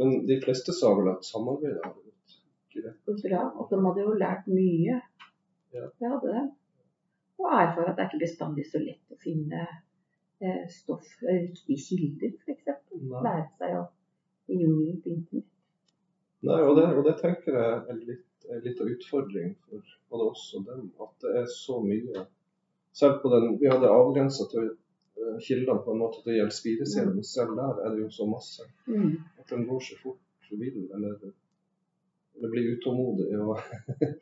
Men 0.00 0.26
de 0.28 0.38
fleste 0.44 0.74
sa 0.76 0.92
vel 0.96 1.10
at 1.12 1.24
samarbeidet 1.28 1.84
hadde 1.84 2.02
gått 2.04 2.36
greit. 2.74 3.24
Bra. 3.24 3.44
Og 3.56 3.70
de 3.72 3.80
hadde 3.86 4.04
jo 4.04 4.18
lært 4.20 4.50
mye. 4.52 4.98
Ja. 5.72 5.88
Det 6.00 6.12
hadde 6.14 6.34
de. 6.36 6.44
Og 7.42 7.48
erfare 7.48 7.90
at 7.90 7.96
det 7.96 8.04
er 8.04 8.10
ikke 8.10 8.24
bestandig 8.26 8.66
så 8.68 8.80
lett 8.82 9.12
å 9.14 9.18
finne 9.22 9.64
eh, 9.64 10.62
stoff, 10.70 11.08
eh, 11.24 11.48
riktige 11.48 11.80
kilder, 11.88 12.36
f.eks. 12.44 12.68
Lære 12.92 13.48
seg 13.58 13.78
å 13.80 13.86
jungelen 14.52 15.00
på 15.02 15.14
internett. 15.16 15.48
Nei, 16.42 16.58
og 16.66 16.76
det, 16.76 16.86
og 16.98 17.04
det 17.06 17.16
tenker 17.20 17.56
jeg 17.56 17.74
er 17.80 17.98
litt, 18.02 18.24
er 18.50 18.62
litt 18.64 18.80
av 18.80 18.88
utfordring 18.92 19.54
for 19.68 19.82
både 20.10 20.30
oss 20.32 20.44
og 20.58 20.64
dem. 20.66 20.86
At 21.00 21.12
det 21.24 21.34
er 21.42 21.46
så 21.50 21.78
mye. 21.84 22.24
Selv 22.92 23.20
på 23.22 23.30
den, 23.32 23.58
Vi 23.60 23.68
hadde 23.70 23.88
avgrensa 23.88 24.44
til 24.52 24.66
eh, 24.72 25.38
kildene 25.40 25.82
på 25.84 25.92
en 25.94 26.02
måte 26.02 26.22
til 26.22 26.32
å 26.34 26.36
gjelde 26.40 26.56
spireserien, 26.56 27.14
men 27.14 27.24
selv 27.24 27.54
der 27.56 27.80
er 27.86 27.94
det 27.94 28.02
jo 28.04 28.10
så 28.10 28.26
masse 28.28 28.66
Mm. 28.86 29.16
at 29.38 29.48
den 29.50 29.66
går 29.68 29.80
så 29.80 29.96
fort 30.02 30.18
du 30.50 30.56
vil, 30.60 30.88
eller, 30.94 31.14
eller 32.36 32.50
blir 32.52 32.74
utålmodig 32.76 33.28
og 33.40 33.56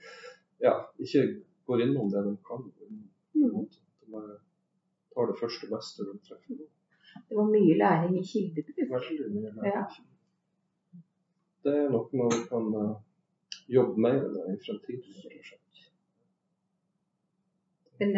ja, 0.67 0.75
ikke 0.99 1.25
går 1.67 1.83
innom 1.83 2.11
det 2.13 2.23
de 2.27 2.37
kan. 2.47 2.63
Mm. 3.35 3.67
De 4.07 4.21
tar 5.15 5.27
det 5.27 5.39
første 5.41 5.67
beste 5.73 6.07
de 6.07 6.19
treffer. 6.29 6.61
Det 7.29 7.37
var 7.37 7.51
mye 7.51 7.75
læring 7.79 8.15
i 8.21 8.25
kildebruk. 8.25 8.79
Veldig 8.95 9.31
mye 9.35 9.73
Ja. 9.75 9.83
Det 11.65 11.73
er 11.77 11.91
noe 11.93 12.07
man 12.17 12.31
kan 12.49 12.69
eh, 12.81 12.95
jobbe 13.75 14.01
med 14.05 14.17
i 14.53 14.57
fremtiden. 14.65 15.03
prosjekt. 15.23 15.83
Men 17.99 18.09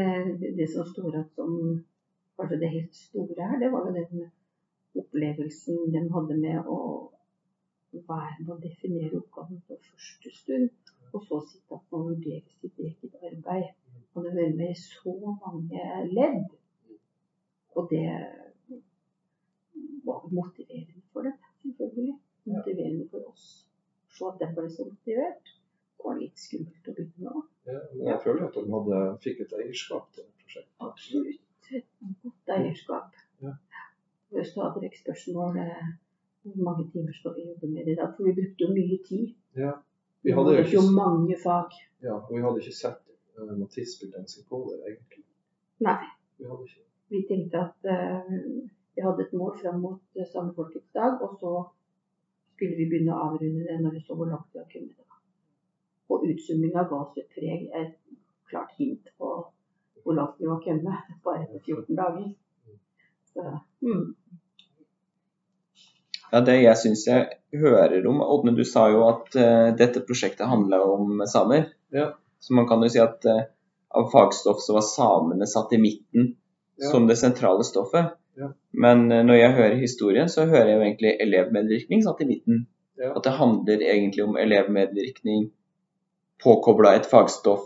det, 0.41 0.53
det, 0.57 0.69
som 0.71 0.87
står 0.87 1.09
igjen 1.11 1.29
som 1.37 1.57
kanskje 2.37 2.61
det 2.63 2.71
helt 2.77 2.95
store 2.95 3.49
her, 3.49 3.59
det 3.63 3.71
var 3.73 3.89
jo 3.89 3.95
den 3.97 4.29
opplevelsen 5.01 5.91
de 5.95 6.03
hadde 6.15 6.37
med 6.39 6.69
å 6.77 6.79
være 7.93 8.45
med 8.45 8.53
å 8.55 8.61
definere 8.63 9.19
oppgaven 9.19 9.61
fra 9.67 9.77
første 9.89 10.33
stund, 10.37 10.71
og 11.13 11.27
så 11.27 11.41
sitte 11.49 11.77
at 11.77 11.91
man 11.93 12.07
vurdere 12.09 12.55
sitt 12.61 12.79
eget 12.87 13.19
arbeid. 13.31 13.73
Og 14.15 14.25
det 14.25 14.33
hører 14.37 14.55
med 14.57 14.71
i 14.71 14.79
så 14.79 15.17
mange 15.25 15.85
ledd. 16.13 16.55
Og 17.77 17.89
det 17.91 18.07
var 20.05 20.25
motiverende 20.39 21.05
for 21.13 21.27
dem, 21.27 21.37
selvfølgelig. 21.65 22.17
Motiverende 22.45 23.09
for 23.11 23.29
oss. 23.33 23.72
Se 24.23 24.29
at 24.31 24.39
de 24.43 24.49
ble 24.55 24.69
så 24.71 24.87
motivert. 24.87 25.51
Det 25.99 26.07
var 26.07 26.19
litt 26.19 26.39
skummelt 26.39 26.89
å 26.91 26.95
begynne 26.97 27.33
med. 27.33 27.49
Ja, 27.67 27.81
men 27.95 28.09
jeg 28.11 28.21
føler 28.25 28.45
at 28.47 28.57
de 28.59 28.63
hadde, 28.75 29.01
fikk 29.25 29.41
et 29.45 29.55
eierskap 29.59 30.09
til 30.15 30.25
det 30.27 30.45
prosjektet. 30.45 30.75
Absolutt. 30.87 31.49
Et 31.73 31.87
godt 32.23 32.53
eierskap. 32.57 33.21
Ja. 33.43 33.55
Hvis 34.35 34.53
du 34.55 34.61
hadde 34.63 34.87
et 34.87 34.99
spørsmål 34.99 35.59
eh, 35.63 35.89
hvor 36.43 36.65
mange 36.69 36.85
timer 36.93 37.15
skal 37.19 37.35
vi 37.37 37.47
jobbe 37.49 37.71
med 37.71 37.85
det 37.87 37.95
i 37.95 37.99
dag? 38.01 38.13
For 38.17 38.27
vi 38.29 38.35
brukte 38.39 38.65
jo 38.67 38.71
mye 38.75 38.99
tid. 39.09 39.35
Ja, 39.59 39.73
Vi 40.23 40.31
vi 40.31 40.37
hadde 40.37 40.55
jo 40.59 40.65
jo 40.79 40.83
mange 40.95 41.37
fag. 41.43 41.75
ja, 42.03 42.15
og 42.15 42.31
vi 42.37 42.43
hadde 42.43 42.63
ikke 42.63 42.77
sett 42.79 43.03
uh, 43.39 43.47
noen 43.47 43.69
tidsbegrensning 43.75 44.47
på 44.51 44.63
det, 44.69 44.79
egentlig. 44.91 45.25
Nei. 45.87 46.01
Vi 46.39 46.47
hadde 46.51 46.67
ikke. 46.69 46.83
Vi 47.15 47.23
tenkte 47.31 47.63
at 47.67 47.91
uh, 47.91 48.33
vi 48.95 49.07
hadde 49.07 49.27
et 49.27 49.37
mål 49.39 49.55
fram 49.63 49.81
mot 49.87 50.03
uh, 50.19 50.27
Samefolkets 50.33 50.91
dag, 50.95 51.23
og 51.23 51.39
så 51.41 51.53
skulle 52.55 52.79
vi 52.79 52.89
begynne 52.91 53.15
å 53.15 53.25
avrunde 53.29 53.67
det 53.69 53.79
når 53.83 53.97
vi 53.97 54.05
så 54.07 54.17
hvor 54.19 54.31
langt 54.31 54.49
vi 54.53 54.61
har 54.63 54.69
kommet. 54.73 54.97
da. 54.99 55.21
Og 56.13 56.27
utsumminga 56.29 56.87
ga 56.91 57.01
oss 57.05 57.19
et 57.21 57.29
preg, 57.35 57.69
et 57.73 57.97
klart 58.51 58.73
hint 58.79 59.13
på 59.19 59.33
hvor 60.03 60.19
langt 60.19 60.41
vi 60.41 60.51
var 60.51 60.61
kommet, 60.65 61.13
bare 61.25 61.45
etter 61.47 61.63
14 61.63 61.99
dager. 61.99 62.29
Så, 63.33 63.47
mm. 63.87 64.05
Ja, 66.33 66.41
Det 66.41 66.57
jeg 66.63 66.79
syns 66.81 67.07
jeg 67.07 67.61
hører 67.61 68.07
om 68.09 68.23
Ådne, 68.25 68.55
du 68.57 68.65
sa 68.65 68.87
jo 68.93 69.05
at 69.05 69.35
uh, 69.37 69.69
dette 69.77 70.01
prosjektet 70.07 70.49
handla 70.49 70.81
om 70.85 71.21
samer. 71.29 71.69
Ja. 71.93 72.15
Så 72.41 72.57
man 72.57 72.67
kan 72.69 72.83
jo 72.83 72.89
si 72.93 73.01
at 73.03 73.25
uh, 73.29 73.45
av 73.93 74.09
fagstoff 74.13 74.63
så 74.65 74.79
var 74.79 74.87
samene 74.87 75.47
satt 75.47 75.75
i 75.77 75.81
midten 75.83 76.33
Ja. 76.81 76.89
som 76.89 77.05
det 77.07 77.19
sentrale 77.21 77.65
stoffet. 77.69 78.15
Ja. 78.39 78.53
Men 78.73 79.11
eh, 79.13 79.25
når 79.27 79.35
jeg 79.35 79.57
hører 79.59 79.81
historien, 79.81 80.29
så 80.29 80.47
hører 80.47 80.71
jeg 80.71 80.77
jo 80.77 80.85
egentlig 80.87 81.17
elevmedvirkning 81.21 82.05
satt 82.05 82.23
i 82.25 82.29
midten. 82.29 82.67
Ja. 83.01 83.13
At 83.17 83.25
det 83.25 83.33
handler 83.39 83.83
egentlig 83.83 84.25
om 84.25 84.37
elevmedvirkning 84.37 85.51
påkobla 86.43 86.95
et 86.97 87.07
fagstoff 87.07 87.65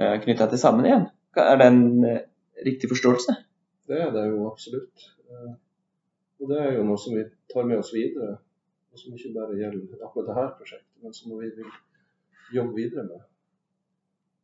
uh, 0.00 0.16
knytta 0.22 0.46
til 0.48 0.58
sammen 0.60 0.86
igjen. 0.88 1.02
Er 1.36 1.58
det 1.60 1.66
en 1.66 2.04
eh, 2.04 2.22
riktig 2.66 2.88
forståelse? 2.90 3.34
Det 3.88 3.98
er 4.00 4.10
det 4.14 4.22
jo 4.30 4.46
absolutt. 4.50 5.06
Eh, 5.30 5.52
Og 6.42 6.48
det 6.50 6.58
er 6.58 6.72
jo 6.74 6.86
noe 6.88 6.98
som 6.98 7.14
vi 7.14 7.22
tar 7.52 7.66
med 7.68 7.78
oss 7.78 7.92
videre, 7.94 8.32
og 8.92 8.98
som 8.98 9.14
ikke 9.14 9.30
bare 9.36 9.54
gjelder 9.60 10.00
akkurat 10.02 10.26
dette 10.32 10.46
prosjektet, 10.58 10.88
men 11.04 11.14
som 11.14 11.36
vi 11.38 11.50
vil 11.54 11.68
jobbe 12.56 12.74
videre 12.74 13.04
med. 13.06 13.20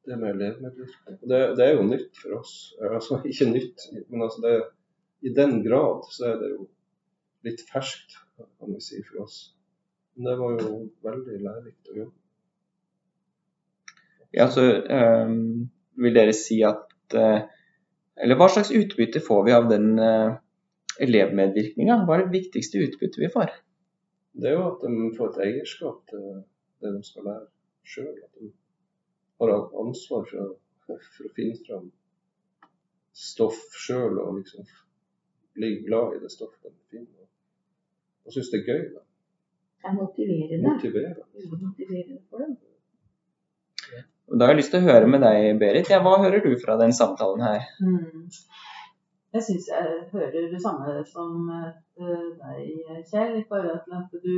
Det 0.07 0.19
med 0.21 0.31
elevmedvirkning. 0.37 1.19
Det, 1.33 1.41
det 1.59 1.65
er 1.67 1.75
jo 1.75 1.89
nytt 1.89 2.21
for 2.23 2.39
oss. 2.39 2.53
Eh, 2.79 2.95
Altså 2.95 3.19
ikke 3.25 3.51
nytt, 3.51 3.89
men 4.09 4.23
altså 4.29 4.45
det, 4.45 4.55
i 5.21 5.33
den 5.35 5.63
grad 5.65 6.07
så 6.15 6.33
er 6.33 6.41
det 6.41 6.51
jo 6.53 6.67
litt 7.47 7.63
ferskt, 7.71 8.19
kan 8.39 8.75
vi 8.75 8.81
si, 8.83 9.01
for 9.07 9.25
oss. 9.25 9.39
Men 10.15 10.31
det 10.31 10.37
var 10.41 10.57
jo 10.63 10.73
veldig 11.07 11.39
lærerikt 11.45 11.93
å 11.93 11.99
jobbe. 12.03 12.17
Ja, 14.35 14.49
så 14.53 14.65
um, 14.65 15.69
vil 15.99 16.17
dere 16.17 16.35
si 16.37 16.59
at 16.67 17.15
uh, 17.17 17.47
Eller 18.19 18.37
hva 18.37 18.49
slags 18.53 18.69
utbytte 18.75 19.23
får 19.25 19.45
vi 19.47 19.55
av 19.57 19.71
den 19.71 19.95
uh, 19.97 20.37
elevmedvirkninga? 21.01 22.03
Hva 22.05 22.19
er 22.19 22.27
det 22.27 22.35
viktigste 22.35 22.83
utbyttet 22.85 23.23
vi 23.23 23.31
får? 23.33 23.55
Det 24.39 24.51
er 24.51 24.59
jo 24.59 24.67
at 24.69 24.83
de 24.85 25.13
får 25.17 25.31
et 25.31 25.41
eierskap 25.47 26.03
til 26.11 26.27
det 26.83 26.93
de 26.95 27.05
skal 27.07 27.25
lære 27.31 27.47
sjøl. 27.89 28.11
At 28.27 28.43
de 28.43 28.51
har 29.41 29.55
ansvar 29.55 30.27
for 30.29 30.43
å, 30.43 30.99
for 30.99 31.31
å 31.31 31.33
finne 31.39 31.57
fram 31.63 31.89
stoff 33.19 33.59
sjøl 33.79 34.19
og 34.23 34.43
liksom 34.43 34.67
bli 35.59 35.75
glad 35.87 36.17
i 36.17 36.23
det 36.23 36.33
stoffet 36.33 36.73
de 36.73 36.97
finner. 36.97 37.29
Og 38.25 38.35
synes 38.35 38.51
det 38.55 38.63
er 38.63 38.67
gøy. 38.71 38.83
Da. 38.95 39.05
Det 39.83 39.91
er 39.91 39.95
motiverende. 39.99 40.65
Motiverende. 40.71 41.23
Motiverende 41.67 42.21
for 42.31 42.45
dem. 42.45 42.57
Og 44.29 44.39
Da 44.39 44.45
har 44.45 44.53
jeg 44.53 44.61
lyst 44.61 44.73
til 44.75 44.83
å 44.83 44.89
høre 44.91 45.09
med 45.13 45.23
deg, 45.25 45.55
Berit. 45.61 45.91
Ja, 45.93 46.03
hva 46.05 46.19
hører 46.21 46.43
du 46.45 46.51
fra 46.61 46.77
den 46.81 46.93
samtalen 46.93 47.45
her? 47.47 47.63
Mm. 47.81 48.27
Jeg 49.35 49.45
syns 49.47 49.69
jeg 49.71 49.95
hører 50.13 50.49
det 50.53 50.61
samme 50.61 50.99
som 51.09 51.49
eh, 51.53 52.29
deg, 52.43 52.61
Kjell, 53.11 53.39
i 53.41 53.47
forhold 53.49 53.81
til 53.87 53.97
at 54.01 54.15
du, 54.27 54.37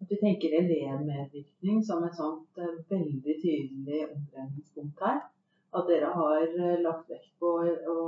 at 0.00 0.10
du 0.10 0.16
tenker 0.18 0.56
elevmedvirkning 0.60 1.80
som 1.86 2.02
et 2.06 2.18
sånt 2.18 2.62
eh, 2.62 2.76
veldig 2.90 3.36
tydelig 3.44 4.02
omdreiningspunkt 4.08 5.06
her. 5.06 5.22
At 5.78 5.90
dere 5.90 6.10
har 6.18 6.44
eh, 6.46 6.76
lagt 6.86 7.10
vekt 7.12 7.32
på 7.42 7.54
å 7.94 7.98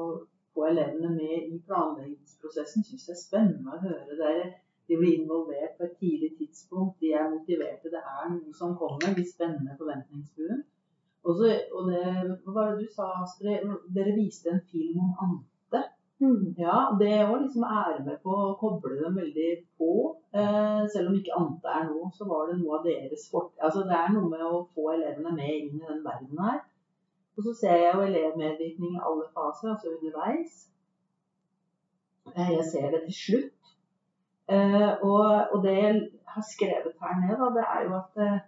få 0.55 0.67
elevene 0.71 1.13
med 1.15 1.37
i 1.51 1.61
planleggingsprosessen, 1.67 2.85
syns 2.87 3.09
jeg 3.09 3.17
er 3.17 3.23
spennende 3.23 3.77
å 3.77 3.85
høre. 3.85 4.19
Dere. 4.19 4.51
De 4.91 4.97
blir 4.99 5.21
involvert 5.21 5.77
på 5.79 5.87
et 5.87 5.99
tidlig 6.01 6.33
tidspunkt, 6.39 6.97
de 6.99 7.13
er 7.15 7.29
motiverte, 7.31 7.93
det 7.93 8.01
er 8.01 8.25
noe 8.33 8.55
som 8.59 8.73
kommer. 8.79 9.13
De 9.15 9.23
spennende 9.29 9.77
forventningsbuen. 9.79 10.65
Og, 11.23 11.37
så, 11.39 11.51
og 11.77 11.91
det, 11.93 12.01
hva 12.43 12.55
var 12.57 12.73
det 12.73 12.89
du 12.89 12.95
sa, 12.97 13.13
Astrid? 13.23 13.71
Dere 13.95 14.17
viste 14.17 14.51
en 14.51 14.63
film 14.73 15.05
om 15.05 15.13
Ante. 15.27 15.85
Mm. 16.21 16.55
Ja, 16.59 16.97
det 17.01 17.13
var 17.29 17.39
liksom 17.41 17.65
ære 17.65 18.03
med 18.09 18.19
på 18.25 18.35
å 18.35 18.57
koble 18.61 18.99
dem 18.99 19.15
veldig 19.21 19.51
på. 19.79 19.93
Eh, 20.35 20.83
selv 20.93 21.13
om 21.13 21.21
ikke 21.21 21.39
Ante 21.39 21.77
er 21.77 21.87
noe, 21.93 22.11
så 22.17 22.27
var 22.29 22.51
det 22.51 22.59
noe 22.59 22.81
av 22.81 22.89
deres 22.89 23.29
fort... 23.31 23.55
Altså 23.63 23.87
det 23.89 23.97
er 23.97 24.11
noe 24.17 24.29
med 24.33 24.43
å 24.45 24.65
få 24.75 24.91
elevene 24.97 25.37
med 25.39 25.55
inn 25.55 25.79
i 25.79 25.87
den 25.87 26.03
verden 26.05 26.43
her. 26.49 26.61
Og 27.41 27.45
så 27.47 27.53
ser 27.61 27.77
jeg 27.81 27.93
jo 27.97 28.03
elevmedvirkning 28.05 28.97
i 28.97 29.05
alle 29.09 29.27
faser, 29.35 29.69
altså 29.73 29.93
underveis. 29.97 30.57
Eh, 32.37 32.51
jeg 32.57 32.65
ser 32.73 32.91
det 32.93 33.01
til 33.07 33.17
slutt. 33.25 33.71
Eh, 34.55 34.91
og, 35.11 35.25
og 35.53 35.59
det 35.65 35.73
jeg 35.77 35.95
har 36.35 36.45
skrevet 36.55 36.99
her 37.05 37.15
ned, 37.23 37.45
det 37.57 37.65
er 37.75 37.81
jo 37.87 37.95
at 38.03 38.21
eh, 38.27 38.43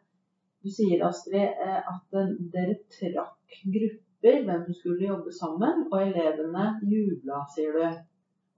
du 0.62 0.68
sier, 0.76 1.06
Astrid, 1.08 1.62
at 1.92 2.18
dere 2.54 2.76
trakk 2.98 3.56
grupper, 3.76 4.36
hvem 4.44 4.60
som 4.66 4.78
skulle 4.80 5.08
jobbe 5.08 5.32
sammen, 5.40 5.86
og 5.92 5.98
elevene 6.10 6.66
jubla, 6.92 7.40
sier 7.54 7.72
du. 7.78 7.88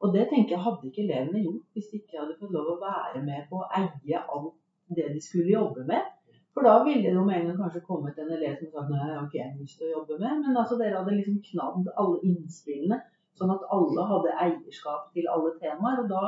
Og 0.03 0.19
det 0.19 0.27
tenker 0.33 0.57
jeg 0.57 0.65
hadde 0.67 0.91
ikke 0.91 1.07
elevene 1.07 1.45
gjort 1.47 1.79
hvis 1.79 1.93
de 1.93 2.03
ikke 2.03 2.21
hadde 2.25 2.41
fått 2.43 2.59
lov 2.59 2.75
å 2.75 2.81
være 2.83 3.23
med 3.31 3.47
på 3.53 3.63
å 3.63 3.71
eie 3.79 4.27
alt 4.35 4.59
det 4.99 5.15
de 5.15 5.23
skulle 5.29 5.55
jobbe 5.55 5.87
med. 5.95 6.11
For 6.55 6.63
da 6.63 6.75
ville 6.87 7.03
det 7.03 7.15
jo 7.17 7.25
med 7.27 7.41
en 7.41 7.47
gang 7.49 7.57
kanskje 7.59 7.81
kommet 7.89 8.19
en 8.19 8.31
elev 8.37 8.61
som 8.61 8.71
sa 8.71 8.83
nei, 8.87 9.07
jeg 9.09 9.17
har 9.19 9.25
ikke 9.27 9.39
jeg 9.41 9.55
lyst 9.61 9.79
til 9.81 9.89
å 9.89 9.95
jobbe 9.99 10.19
med. 10.21 10.43
Men 10.45 10.59
altså 10.61 10.79
dere 10.79 11.01
hadde 11.01 11.17
liksom 11.17 11.41
knadd 11.49 11.89
alle 12.03 12.21
innspillene, 12.31 12.99
sånn 13.39 13.55
at 13.55 13.65
alle 13.77 14.05
hadde 14.13 14.37
eierskap 14.45 15.09
til 15.17 15.27
alle 15.35 15.51
temaer. 15.63 16.05
Og 16.05 16.13
da, 16.13 16.23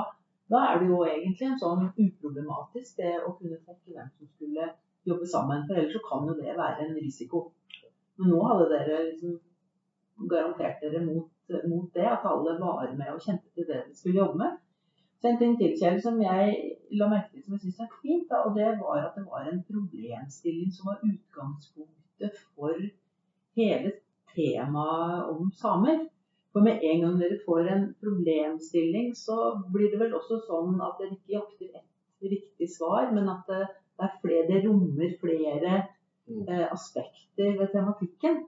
da 0.50 0.64
er 0.73 0.83
det 0.83 0.90
jo 0.90 0.99
egentlig 1.06 1.50
en 1.50 1.61
sånn 1.62 1.87
uproblematisk 1.92 2.99
det 2.99 3.14
å 3.23 3.37
kunne 3.38 3.61
trekke 3.61 3.95
hvem 3.95 4.11
som 4.16 4.33
skulle 4.33 4.68
jobbe 5.06 5.30
sammen. 5.30 5.62
For 5.68 5.78
ellers 5.78 5.95
så 5.95 6.02
kan 6.09 6.26
jo 6.26 6.35
det 6.40 6.59
være 6.59 6.88
en 6.88 6.99
risiko. 6.99 7.47
Men 8.18 8.35
nå 8.35 8.42
hadde 8.50 8.71
dere 8.73 9.00
liksom 9.12 9.38
garantert 10.26 10.83
dere 10.83 11.04
mot, 11.06 11.30
mot 11.71 11.88
det, 11.95 12.06
at 12.09 12.26
alle 12.26 12.59
var 12.59 12.90
med 12.99 13.14
og 13.14 13.23
kjente 13.23 13.52
til 13.54 13.68
det 13.68 13.85
de 13.87 13.95
skulle 13.95 14.25
jobbe 14.25 14.42
med. 14.42 14.59
Så 15.21 15.30
en 15.30 15.38
ting 15.40 15.54
til, 15.59 15.73
Kjell, 15.78 16.00
som 16.02 16.18
jeg 16.21 16.56
la 16.99 17.06
merke 17.09 17.35
som 17.46 17.54
jeg 17.54 17.62
syns 17.62 17.82
er 17.84 17.94
fint, 18.02 18.26
da, 18.30 18.42
og 18.48 18.56
det 18.58 18.72
var 18.80 19.04
at 19.04 19.14
det 19.18 19.24
var 19.30 19.46
en 19.46 19.62
problemstilling 19.68 20.72
som 20.74 20.90
var 20.90 21.04
utgangspunktet 21.06 22.40
for 22.56 22.80
hele 23.60 23.92
temaet 24.34 25.30
om 25.30 25.52
samer. 25.54 26.04
For 26.52 26.64
med 26.64 26.82
en 26.88 27.04
gang 27.04 27.18
dere 27.20 27.38
får 27.44 27.70
en 27.72 27.86
problemstilling, 28.02 29.12
så 29.14 29.36
blir 29.72 29.92
det 29.92 30.00
vel 30.00 30.16
også 30.16 30.40
sånn 30.48 30.80
at 30.82 30.98
dere 30.98 31.14
ikke 31.14 31.36
jakter 31.36 31.78
ett 31.78 32.30
riktig 32.32 32.68
svar, 32.72 33.12
men 33.12 33.28
at 33.30 33.46
det, 33.50 33.62
det 33.96 34.08
er 34.08 34.18
flere, 34.22 34.46
det 34.50 34.62
rommer 34.64 35.16
flere 35.20 35.73
eh, 35.76 36.66
aspekter 36.66 37.58
ved 37.60 37.73
tematikken. 37.76 38.42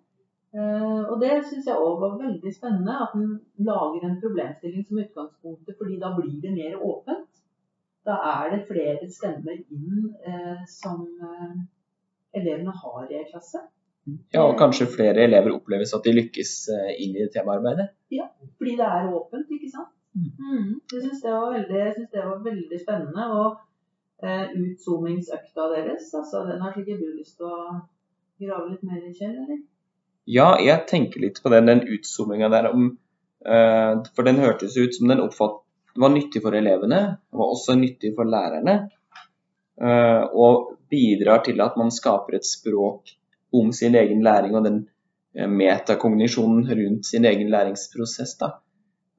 Uh, 0.49 1.05
og 1.13 1.19
det 1.21 1.43
syns 1.45 1.67
jeg 1.69 1.77
òg 1.77 1.99
var 2.01 2.15
veldig 2.23 2.51
spennende, 2.57 2.95
at 3.05 3.13
en 3.19 3.35
lager 3.69 4.07
en 4.09 4.21
problemstilling 4.23 4.87
som 4.89 5.03
utgangspunktet, 5.03 5.77
fordi 5.77 5.99
da 6.01 6.15
blir 6.17 6.39
det 6.41 6.55
mer 6.55 6.79
åpent. 6.81 7.28
Da 8.07 8.19
er 8.33 8.53
det 8.55 8.61
flere 8.69 9.09
stemmer 9.13 9.59
inn 9.59 10.13
eh, 10.27 10.63
som 10.71 11.03
eh, 11.03 11.59
elevene 12.39 12.73
har 12.83 13.11
i 13.11 13.19
en 13.19 13.29
klasse. 13.33 13.65
Ja, 14.33 14.45
og 14.47 14.57
kanskje 14.61 14.89
flere 14.89 15.27
elever 15.27 15.53
oppleves 15.53 15.93
at 15.97 16.07
de 16.07 16.15
lykkes 16.17 16.53
eh, 16.73 16.93
inn 17.05 17.17
i 17.19 17.29
temaarbeidet? 17.33 17.91
Ja, 18.15 18.31
Fordi 18.57 18.77
det 18.79 18.89
er 18.89 19.11
åpent, 19.13 19.51
ikke 19.53 19.71
sant. 19.73 19.93
Mm. 20.17 20.31
Mm. 20.39 20.71
Jeg 20.93 21.03
syns 21.05 21.25
det, 21.25 22.07
det 22.15 22.23
var 22.25 22.45
veldig 22.45 22.81
spennende. 22.81 23.27
Og 23.41 23.59
eh, 24.25 24.47
utzoomingsøkta 24.63 25.69
deres, 25.75 26.09
altså 26.15 26.45
den 26.49 26.63
har 26.65 26.75
sikkert 26.77 27.03
du 27.03 27.11
lyst 27.19 27.37
til 27.39 27.51
å 27.51 27.59
grave 28.39 28.71
litt 28.73 28.87
mer 28.87 29.03
i, 29.03 29.13
Kjell? 29.15 29.37
eller? 29.45 29.61
Ja, 30.29 30.51
jeg 30.61 30.85
tenker 30.91 31.23
litt 31.25 31.41
på 31.43 31.53
den, 31.53 31.71
den 31.71 31.85
utzoominga 31.89 32.51
der 32.53 32.71
om 32.73 32.91
eh, 33.47 33.95
For 34.17 34.29
den 34.29 34.43
hørtes 34.43 34.77
ut 34.77 34.97
som 34.97 35.09
den 35.13 35.23
oppfatt, 35.25 35.63
var 35.97 36.11
nyttig 36.15 36.43
for 36.43 36.55
elevene, 36.55 37.01
og 37.33 37.39
var 37.41 37.53
også 37.55 37.75
nyttig 37.79 38.15
for 38.17 38.25
lærerne. 38.25 38.91
eh, 39.81 40.23
og 40.35 40.75
bidrar 40.91 41.45
til 41.45 41.61
at 41.61 41.77
man 41.77 41.91
skaper 41.91 42.35
et 42.35 42.47
språk 42.47 43.13
om 43.55 43.73
sin 43.73 43.95
egen 43.95 44.23
læring 44.25 44.57
og 44.57 44.65
den 44.65 44.79
eh, 45.37 45.47
metakognisjonen 45.49 46.67
rundt 46.71 47.07
sin 47.07 47.25
egen 47.25 47.51
læringsprosess. 47.51 48.35
Da. 48.41 48.51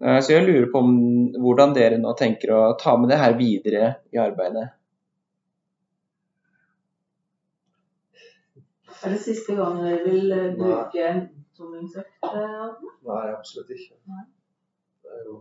Eh, 0.04 0.20
så 0.22 0.34
jeg 0.34 0.44
lurer 0.48 0.68
på 0.72 0.80
om, 0.84 0.92
hvordan 1.40 1.74
dere 1.76 1.98
nå 1.98 2.14
tenker 2.20 2.52
å 2.56 2.78
ta 2.80 2.98
med 2.98 3.10
det 3.10 3.18
her 3.22 3.34
videre 3.40 3.94
i 4.14 4.18
arbeidet. 4.20 4.70
Er 9.04 9.10
det 9.14 9.20
siste 9.24 9.56
gang 9.56 9.78
dere 9.80 10.02
vil 10.04 10.34
bruke 10.60 11.06
en 11.08 11.22
utzoomingsøkt? 11.40 12.12
eh, 12.24 12.68
Nei, 13.08 13.28
absolutt 13.38 13.70
ikke. 13.76 13.96
Nei. 14.12 14.26
Det 15.04 15.14
er 15.16 15.24
jo 15.30 15.38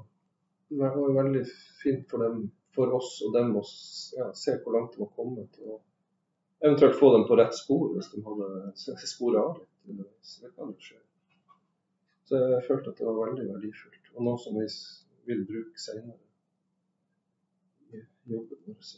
det 0.68 0.78
var 0.78 0.96
jo 0.96 1.16
veldig 1.16 1.42
fint 1.83 2.11
for, 2.11 2.24
dem, 2.24 2.50
for 2.76 2.92
oss 2.98 3.18
og 3.26 3.35
dem 3.37 3.54
å 3.57 3.62
ja, 4.18 4.28
se 4.37 4.59
hvor 4.62 4.76
langt 4.76 4.96
de 4.96 5.02
har 5.04 5.12
kommet. 5.16 5.59
Og 5.64 5.81
eventuelt 6.64 6.98
få 6.98 7.12
dem 7.16 7.26
på 7.28 7.38
rett 7.40 7.57
spor 7.57 7.92
hvis 7.94 8.11
de 8.12 8.22
hadde 8.26 9.09
sporet 9.09 9.40
av 9.42 9.59
litt. 9.61 10.33
Det 10.42 10.52
kan 10.54 10.72
jo 10.72 10.88
skje. 10.88 11.00
Så 12.28 12.40
jeg 12.52 12.64
følte 12.66 12.92
at 12.92 12.98
det 13.00 13.07
var 13.09 13.22
veldig 13.22 13.46
verdifullt, 13.54 14.11
og 14.14 14.24
noe 14.26 14.40
som 14.42 14.59
vi 14.59 14.66
vil 15.31 15.46
bruke 15.48 15.81
senere 15.81 16.18
i 17.96 18.02
jobben 18.28 18.61
vår. 18.66 18.90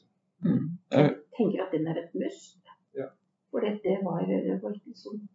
Mm. 0.42 0.64
Jeg 0.96 1.12
tenker 1.36 1.62
at 1.62 1.76
den 1.76 1.86
er 1.92 2.00
et 2.00 2.16
must. 2.18 2.58
Ja. 2.98 3.06
For 3.52 3.62
det, 3.62 3.76
det, 3.84 4.00
var, 4.02 4.24
det 4.26 4.56
var 4.64 4.74
et 4.74 4.98
sånt 4.98 5.30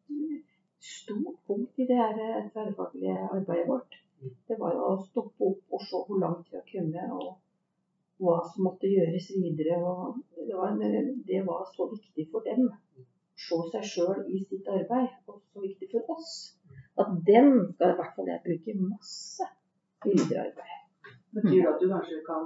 stort 0.84 1.40
punkt 1.48 1.80
i 1.80 1.88
det 1.88 2.02
tverrfaglige 2.52 3.16
arbeidet 3.30 3.70
vårt. 3.70 3.96
Det 4.22 4.58
var 4.60 4.74
jo 4.76 4.86
å 4.92 5.02
stoppe 5.04 5.50
opp 5.50 5.76
og 5.76 5.84
se 5.84 6.00
hvor 6.08 6.22
langt 6.22 6.48
vi 6.52 6.58
har 6.58 6.66
kommet, 6.70 7.12
og 7.12 8.24
hva 8.24 8.38
som 8.48 8.68
måtte 8.68 8.90
gjøres 8.90 9.30
videre. 9.36 9.78
Og 9.84 10.20
det, 10.38 10.56
var, 10.56 10.78
det 11.30 11.42
var 11.48 11.66
så 11.76 11.90
viktig 11.92 12.28
for 12.32 12.46
dem. 12.48 12.70
Se 13.46 13.60
seg 13.74 13.88
sjøl 13.92 14.22
i 14.32 14.42
sitt 14.48 14.68
arbeid, 14.72 15.12
og 15.28 15.42
så 15.52 15.64
viktig 15.66 15.92
for 15.92 16.16
oss. 16.16 16.36
At 17.02 17.12
den 17.28 17.52
skal 17.74 17.92
i 17.92 17.98
hvert 18.00 18.14
fall 18.16 18.32
jeg 18.32 18.44
bruke 18.46 18.78
masse 18.80 19.50
i 20.06 20.14
videre 20.14 20.48
arbeid. 20.48 20.76
Betyr 21.36 21.58
det 21.60 21.72
at 21.74 21.82
du 21.82 21.90
kanskje 21.92 22.22
kan 22.28 22.46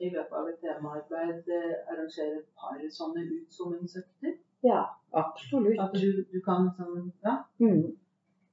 i 0.00 0.08
løpet 0.08 0.36
av 0.38 0.46
et 0.48 0.62
temaarbeid 0.64 1.50
eh, 1.52 1.72
arrangere 1.92 2.38
et 2.38 2.46
par 2.56 2.78
sånne 2.96 3.26
utsoningsøkter? 3.36 4.38
Ja, 4.64 4.86
absolutt. 5.12 5.76
At 5.80 5.92
du, 6.00 6.22
du 6.32 6.38
kan 6.44 6.70
sånn, 6.78 7.10
ja, 7.24 7.42
Mm. 7.60 7.90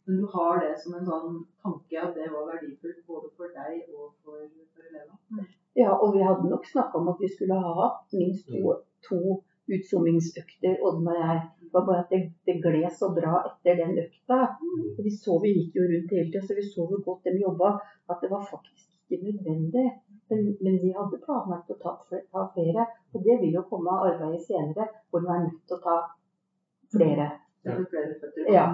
Men 0.08 0.22
du 0.22 0.28
har 0.34 0.62
det 0.64 0.74
som 0.80 0.96
en 0.96 1.08
sånn 1.08 1.40
tanke 1.64 2.00
at 2.00 2.14
det 2.16 2.30
var 2.32 2.48
verdifullt 2.48 3.02
både 3.12 3.32
for 3.36 3.52
deg 3.52 3.90
og 3.92 4.14
for, 4.24 4.46
for 4.72 4.88
elevene? 4.88 5.48
Ja, 5.76 5.92
og 5.94 6.16
vi 6.16 6.24
hadde 6.24 6.48
nok 6.48 6.66
snakka 6.66 7.02
om 7.02 7.12
at 7.12 7.20
vi 7.22 7.30
skulle 7.34 7.58
ha 7.60 7.74
hatt 7.82 8.16
minst 8.16 8.48
to, 8.48 8.78
to 9.04 9.20
utzoomingsøkter, 9.76 10.78
Oddmar 10.88 11.20
og 11.20 11.26
jeg. 11.26 11.42
Det 11.60 11.74
var 11.74 11.86
bare 11.90 12.04
at 12.06 12.14
det, 12.14 12.22
det 12.48 12.56
gled 12.64 12.88
så 12.96 13.10
bra 13.18 13.42
etter 13.50 13.82
den 13.82 13.98
økta. 14.06 14.38
Og 14.96 15.02
Vi 15.04 15.12
så 15.12 15.36
vi 15.44 15.52
gikk 15.58 15.76
jo 15.76 15.88
rundt 15.92 16.14
hele 16.16 16.30
tida, 16.32 16.44
så 16.48 16.56
vi 16.56 16.64
så 16.66 16.86
hvor 16.88 17.04
godt 17.08 17.28
de 17.28 17.42
jobba, 17.42 17.74
at 18.08 18.24
det 18.24 18.32
var 18.32 18.48
faktisk 18.48 19.12
ikke 19.12 19.26
nødvendig. 19.26 19.88
Men, 20.32 20.46
men 20.64 20.80
vi 20.84 20.94
hadde 20.96 21.20
planlagt 21.26 21.76
å 21.76 21.80
ta, 21.84 21.98
ta 22.08 22.46
flere, 22.56 22.88
og 23.12 23.28
det 23.28 23.38
vil 23.44 23.60
jo 23.60 23.68
komme 23.68 23.92
av 23.92 24.08
arbeidet 24.14 24.48
senere, 24.48 24.88
hvor 25.12 25.28
man 25.28 25.36
er 25.36 25.46
nødt 25.50 25.62
til 25.68 25.78
å 25.78 25.84
ta 25.84 25.98
flere. 26.96 27.28
Så 27.64 27.78
det 27.78 27.88
flere 27.92 28.20
føtter 28.22 28.52
Ja. 28.54 28.68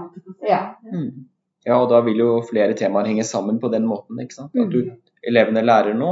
Ja. 0.47 0.61
Mm. 0.91 1.29
Ja, 1.65 1.77
og 1.79 1.89
da 1.89 2.01
vil 2.03 2.19
jo 2.19 2.41
flere 2.49 2.75
temaer 2.75 3.07
henge 3.07 3.23
sammen 3.23 3.59
på 3.59 3.69
den 3.71 3.85
måten. 3.87 4.19
ikke 4.19 4.35
sant? 4.35 4.55
At 4.59 4.71
du, 4.71 4.91
elevene 5.23 5.63
lærer 5.63 5.95
nå 5.95 6.11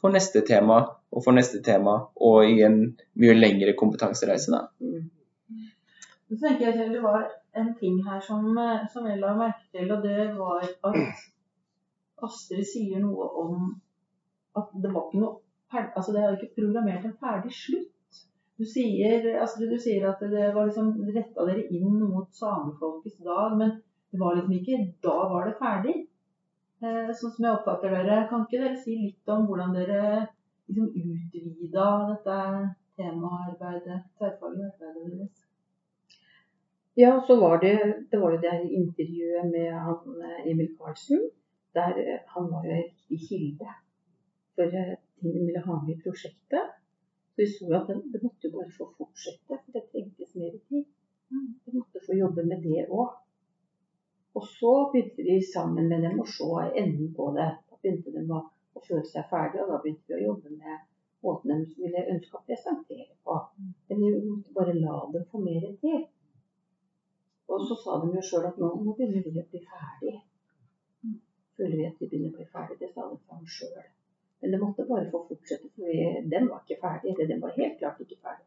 for 0.00 0.10
neste 0.10 0.42
tema 0.46 0.80
og 1.10 1.24
for 1.24 1.34
neste 1.34 1.60
tema, 1.62 1.96
og 2.16 2.46
i 2.46 2.60
en 2.62 2.78
mye 3.18 3.34
lengre 3.34 3.74
kompetansereise. 3.78 4.52
da. 4.54 4.60
Mm. 4.80 5.10
Så 6.30 6.38
tenker 6.38 6.66
jeg 6.66 6.74
selv 6.74 6.92
det 6.94 7.02
var 7.02 7.24
en 7.58 7.74
ting 7.80 7.96
her 8.06 8.20
som, 8.22 8.58
eh, 8.58 8.86
som 8.92 9.06
jeg 9.06 9.18
la 9.18 9.34
merke 9.34 9.66
til, 9.74 9.90
og 9.90 10.02
det 10.02 10.38
var 10.38 10.62
at 10.62 10.96
Astrid 12.22 12.64
sier 12.64 13.00
noe 13.02 13.26
om 13.42 13.80
at 14.56 14.70
det 14.82 14.92
var 14.94 15.08
ikke 15.08 15.22
noe 15.24 15.40
ferdig, 15.72 15.92
altså 15.96 16.12
det 16.14 16.22
er 16.22 16.36
ikke 16.36 16.54
programmert 16.60 17.04
en 17.04 17.16
ferdig 17.24 17.52
slutt. 17.54 17.90
Du 18.60 18.66
sier, 18.68 19.24
Astrid, 19.40 19.70
du 19.72 19.80
sier 19.80 20.04
at 20.04 20.20
det 20.20 20.50
var 20.52 20.66
liksom 20.68 20.90
retta 21.14 21.46
dere 21.48 21.62
inn 21.72 21.94
mot 22.02 22.28
samefolkets 22.36 23.22
dag, 23.24 23.54
men 23.56 23.70
det 24.12 24.18
var 24.20 24.34
liksom 24.36 24.56
ikke 24.58 24.80
Da 25.06 25.14
var 25.30 25.46
det 25.48 25.54
ferdig. 25.56 25.94
Eh, 26.84 27.08
sånn 27.16 27.32
som 27.32 27.46
jeg 27.46 27.54
oppfatter 27.54 27.94
dere. 27.96 28.26
Kan 28.28 28.44
ikke 28.44 28.60
dere 28.60 28.76
si 28.82 28.98
litt 28.98 29.32
om 29.32 29.46
hvordan 29.48 29.72
dere 29.78 30.02
liksom 30.68 30.90
utvida 30.92 31.86
dette 32.10 32.36
temaarbeidet, 33.00 34.02
arbeidet 34.20 34.74
deres? 34.82 35.46
Ja, 37.00 37.14
så 37.26 37.38
var 37.40 37.62
det, 37.64 37.74
det 38.12 38.20
var 38.20 38.36
jo 38.36 38.42
det 38.44 38.58
intervjuet 38.82 39.48
med 39.54 39.72
han 39.86 40.20
eh, 40.26 40.50
Emil 40.52 40.74
Karlsen. 40.76 41.30
Der 41.72 41.96
eh, 42.04 42.20
han 42.36 42.52
var 42.52 42.68
jo 42.68 42.76
en 42.76 43.24
kilde 43.24 43.72
for 44.52 44.68
ting 44.68 45.32
de 45.32 45.46
ville 45.48 45.64
ha 45.64 45.80
med 45.80 45.96
i 45.96 46.00
prosjektet. 46.04 46.76
Så 47.30 47.42
vi 47.42 47.48
så 47.54 47.72
at 47.78 47.88
det, 47.88 47.96
det 48.12 48.22
måtte 48.22 48.48
jo 48.48 48.56
bare 48.58 48.76
få 48.76 48.88
fortsette, 48.98 49.58
for 49.64 49.76
det 49.76 49.84
trengtes 49.92 50.34
mer 50.42 50.56
tid. 50.68 50.86
Vi 51.64 51.78
måtte 51.78 52.02
få 52.06 52.18
jobbe 52.18 52.44
med 52.50 52.62
det 52.66 52.86
òg. 52.88 53.18
Og 54.34 54.46
så 54.46 54.72
begynte 54.92 55.26
vi 55.26 55.40
sammen 55.54 55.88
med 55.90 56.04
dem 56.06 56.20
å 56.22 56.26
se 56.36 56.50
enden 56.82 57.10
på 57.16 57.30
det. 57.36 57.48
Da 57.70 57.78
begynte 57.82 58.14
de 58.14 58.24
å, 58.30 58.44
å 58.74 58.82
føle 58.86 59.06
seg 59.08 59.28
ferdige, 59.30 59.66
og 59.66 59.74
da 59.74 59.82
begynte 59.82 60.12
vi 60.12 60.18
å 60.20 60.26
jobbe 60.30 60.54
med 60.56 60.86
måten 61.26 61.64
de 61.66 61.82
ville 61.82 62.06
ønske 62.14 62.38
å 62.38 62.44
presentere 62.46 63.12
på. 63.26 63.36
Men 63.88 64.02
vi 64.02 64.10
måtte 64.24 64.56
bare 64.56 64.76
la 64.78 64.96
dem 65.12 65.26
få 65.30 65.42
mer 65.44 65.66
tid. 65.82 66.08
Og 67.50 67.66
så 67.66 67.76
sa 67.82 67.98
de 68.02 68.12
jo 68.14 68.22
sjøl 68.24 68.46
at 68.50 68.58
nå, 68.62 68.68
nå 68.84 68.94
begynner 68.98 69.26
vi 69.26 69.42
å 69.42 69.48
bli 69.52 69.62
ferdig. 69.66 70.18
Føler 71.58 71.76
vi 71.76 71.88
at 71.88 71.98
vi 71.98 72.10
begynner 72.12 72.30
å 72.30 72.38
bli 72.38 72.46
ferdig, 72.52 72.78
det 72.80 72.92
sa 72.94 73.08
de 73.10 73.54
sjøl. 73.58 73.88
Men 74.40 74.54
det 74.54 74.60
måtte 74.60 74.86
bare 74.88 75.10
få 75.12 75.24
fortsette, 75.28 75.68
for 75.76 76.28
den 76.34 76.48
var 76.48 76.62
ikke 76.64 76.80
ferdig. 76.80 77.12
eller 77.12 77.28
Den 77.28 77.42
var 77.42 77.56
helt 77.56 77.78
klart 77.78 78.00
ikke 78.00 78.20
ferdig. 78.22 78.46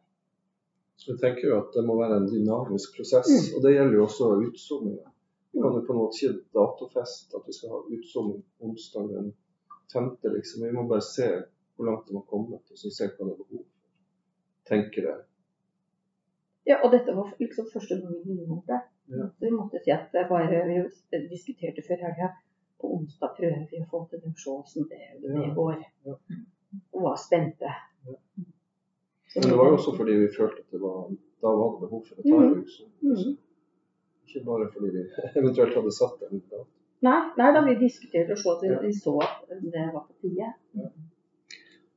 Jeg 1.07 1.19
tenker 1.19 1.47
jo 1.49 1.57
at 1.59 1.73
det 1.75 1.83
må 1.85 1.97
være 1.99 2.17
en 2.21 2.29
dynamisk 2.29 2.95
prosess, 2.97 3.29
og 3.55 3.65
det 3.65 3.73
gjelder 3.75 3.97
jo 3.97 4.05
også 4.07 4.29
utzoomingen. 4.47 5.11
Vi 5.53 5.61
kan 5.61 5.75
jo 5.77 5.81
på 5.85 5.93
en 5.93 5.99
måte 5.99 6.17
ikke 6.17 6.45
datofeste 6.57 7.37
at 7.37 7.49
vi 7.49 7.53
skal 7.57 7.73
ha 7.73 7.81
utzooming 7.97 8.39
onsdag 8.65 9.09
den 9.11 9.33
femte, 9.93 10.31
liksom. 10.33 10.63
Vi 10.65 10.71
må 10.73 10.87
bare 10.89 11.05
se 11.05 11.27
hvor 11.75 11.89
langt 11.89 12.07
de 12.07 12.15
har 12.17 12.25
kommet, 12.29 12.71
og 12.71 12.79
så 12.79 12.89
se 12.93 13.09
hva 13.09 13.27
det 13.27 13.35
er 13.35 13.41
behov 13.41 13.61
for. 13.61 13.69
Tenker 14.69 15.09
jeg. 15.09 15.19
Ja, 16.69 16.79
og 16.79 16.93
dette 16.95 17.13
var 17.17 17.33
liksom 17.39 17.67
første 17.73 17.99
gang 17.99 18.15
vi 18.23 18.37
begynte. 18.39 18.79
Ja. 19.11 19.27
Så 19.35 19.45
vi 19.45 19.51
måtte 19.51 19.81
si 19.83 19.91
at 19.91 20.13
det 20.15 20.29
bare, 20.29 20.63
vi 21.11 21.21
diskuterte 21.33 21.83
før 21.87 22.01
helga. 22.07 22.31
På 22.83 22.89
onsdag 22.97 23.31
prøver 23.37 23.61
vi 23.71 23.79
å 23.79 23.85
få 23.87 24.01
til 24.11 24.19
den 24.25 24.33
showsen 24.35 24.89
det, 24.91 24.99
det 25.23 25.31
Ja. 25.31 25.53
går. 25.55 25.77
Ja. 26.09 26.17
Og 26.93 27.05
var 27.05 27.15
spente. 27.21 27.69
Ja. 28.09 28.17
Men 29.35 29.47
det 29.49 29.55
var 29.57 29.69
jo 29.71 29.77
også 29.77 29.95
fordi 29.97 30.17
vi 30.19 30.27
følte 30.35 30.61
at 30.65 30.71
det 30.75 30.81
var, 30.83 31.07
da 31.41 31.53
var 31.57 31.71
det 31.73 31.79
behov 31.87 32.03
for 32.09 32.19
å 32.19 32.25
ta 32.27 32.41
en 32.43 32.57
utzooming. 32.59 33.15
Mhm. 33.15 33.37
Ikke 34.27 34.43
bare 34.45 34.67
fordi 34.73 34.91
vi 34.97 35.03
eventuelt 35.41 35.75
hadde 35.79 35.91
satt 35.95 36.21
en 36.27 36.41
dato. 36.51 36.65
Nei, 37.03 37.17
nei, 37.37 37.49
da 37.55 37.61
vi 37.65 37.73
diskuterte 37.79 38.31
og 38.35 38.39
så 38.43 38.51
at 38.57 38.61
vi, 38.63 38.69
Ja. 38.73 38.79
vi 38.83 38.91
så 38.99 39.15
at 39.23 39.49
det 39.49 39.87
var 39.93 40.05
på 40.07 40.13
tide. 40.21 40.53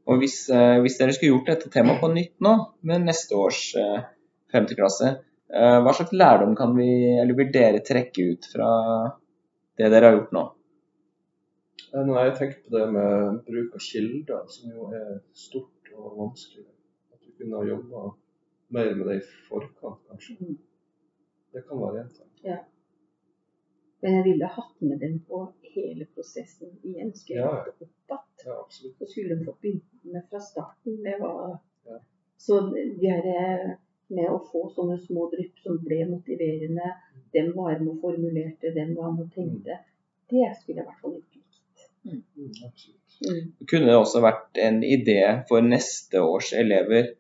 Og 0.07 0.19
hvis, 0.23 0.49
eh, 0.51 0.79
hvis 0.83 0.99
dere 0.99 1.13
skulle 1.15 1.33
gjort 1.35 1.47
dette 1.51 1.71
temaet 1.71 2.01
på 2.01 2.11
nytt 2.15 2.35
nå, 2.47 2.55
med 2.83 3.05
neste 3.07 3.35
års 3.35 3.75
eh, 3.77 4.03
femte 4.55 4.75
klasse, 4.79 5.13
eh, 5.51 5.79
hva 5.83 5.95
slags 5.95 6.13
lærdom 6.15 6.55
kan 6.59 6.75
vi, 6.77 6.89
eller 7.21 7.35
vil 7.35 7.51
dere 7.55 7.81
trekke 7.83 8.27
ut 8.33 8.47
fra 8.53 8.69
det 9.79 9.91
dere 9.91 10.11
har 10.11 10.19
gjort 10.21 10.33
nå? 10.37 10.45
Eh, 11.95 12.05
Når 12.07 12.19
jeg 12.25 12.37
tenker 12.39 12.63
på 12.67 12.71
det 12.77 12.87
med 12.93 13.41
bruk 13.49 13.75
av 13.79 13.83
kilder, 13.91 14.47
som 14.55 14.71
jo 14.75 14.87
er 15.01 15.19
stort 15.35 15.91
og 15.97 16.17
vanskelig, 16.21 16.67
at 17.15 17.21
vi 17.27 17.35
kunne 17.39 17.61
ha 17.61 17.69
jobba 17.69 18.07
mer 18.77 18.95
med 18.99 19.07
det 19.11 19.19
i 19.21 19.27
forkant, 19.49 20.01
kanskje. 20.11 20.37
Mm. 20.41 20.57
Det 21.55 21.63
kan 21.69 21.79
være 21.81 22.01
en 22.05 22.11
ting. 22.17 22.65
Men 24.03 24.13
jeg 24.19 24.25
ville 24.27 24.47
hatt 24.59 24.83
med 24.85 24.99
dem 25.01 25.15
på 25.29 25.39
hele 25.75 26.05
prosessen 26.15 26.75
igjen. 26.85 27.15
Skulle 27.17 27.39
jeg 27.39 27.47
Ja, 27.47 27.55
ja. 27.55 27.63
hatt 27.63 27.79
det 27.81 27.87
opp 27.87 28.11
igjen. 28.11 28.23
Ja, 28.47 28.59
absolutt. 28.65 29.01
og 29.01 29.09
skulle 29.09 29.39
fått 29.47 29.61
begynt 29.63 30.05
med 30.13 30.23
fra 30.31 30.41
starten. 30.41 30.99
Det 31.07 31.17
var 31.21 31.59
Ja. 31.87 31.99
Så 32.39 32.61
de 33.01 33.09
her 33.11 33.25
eh, 33.27 33.71
med 34.11 34.29
å 34.31 34.39
få 34.53 34.67
sånne 34.75 34.99
små 35.07 35.31
drypp 35.33 35.59
som 35.65 35.79
ble 35.83 36.05
motiverende, 36.11 36.91
dem 37.33 37.53
var 37.57 37.79
med 37.81 37.89
og 37.95 38.01
formulerte, 38.01 38.75
dem 38.75 38.95
var 38.95 39.11
med 39.17 39.25
og 39.25 39.33
tenkte, 39.33 39.79
det 40.31 40.45
skulle 40.61 40.77
jeg 40.77 40.85
i 40.85 40.89
hvert 40.91 41.01
fall 41.01 41.15
likt. 41.17 41.36
Mm. 42.07 42.23
Mm. 43.27 43.53
Kunne 43.71 43.87
det 43.89 43.97
også 43.97 44.21
vært 44.23 44.61
en 44.63 44.83
idé 44.85 45.21
for 45.49 45.65
neste 45.65 46.21
års 46.23 46.53
elever 46.55 47.15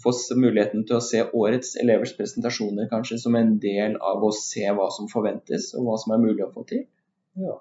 å 0.00 0.02
få 0.04 0.12
muligheten 0.38 0.84
til 0.88 0.96
å 0.96 1.04
se 1.04 1.22
årets 1.36 1.74
elevers 1.80 2.14
presentasjoner 2.16 2.88
kanskje 2.92 3.18
som 3.20 3.36
en 3.36 3.56
del 3.62 3.96
av 4.00 4.22
å 4.24 4.30
se 4.36 4.64
hva 4.76 4.88
som 4.94 5.10
forventes, 5.12 5.72
og 5.76 5.88
hva 5.88 5.96
som 6.00 6.14
er 6.16 6.22
mulig 6.22 6.44
å 6.46 6.52
få 6.54 6.64
til? 6.68 6.86
Ja. 7.40 7.58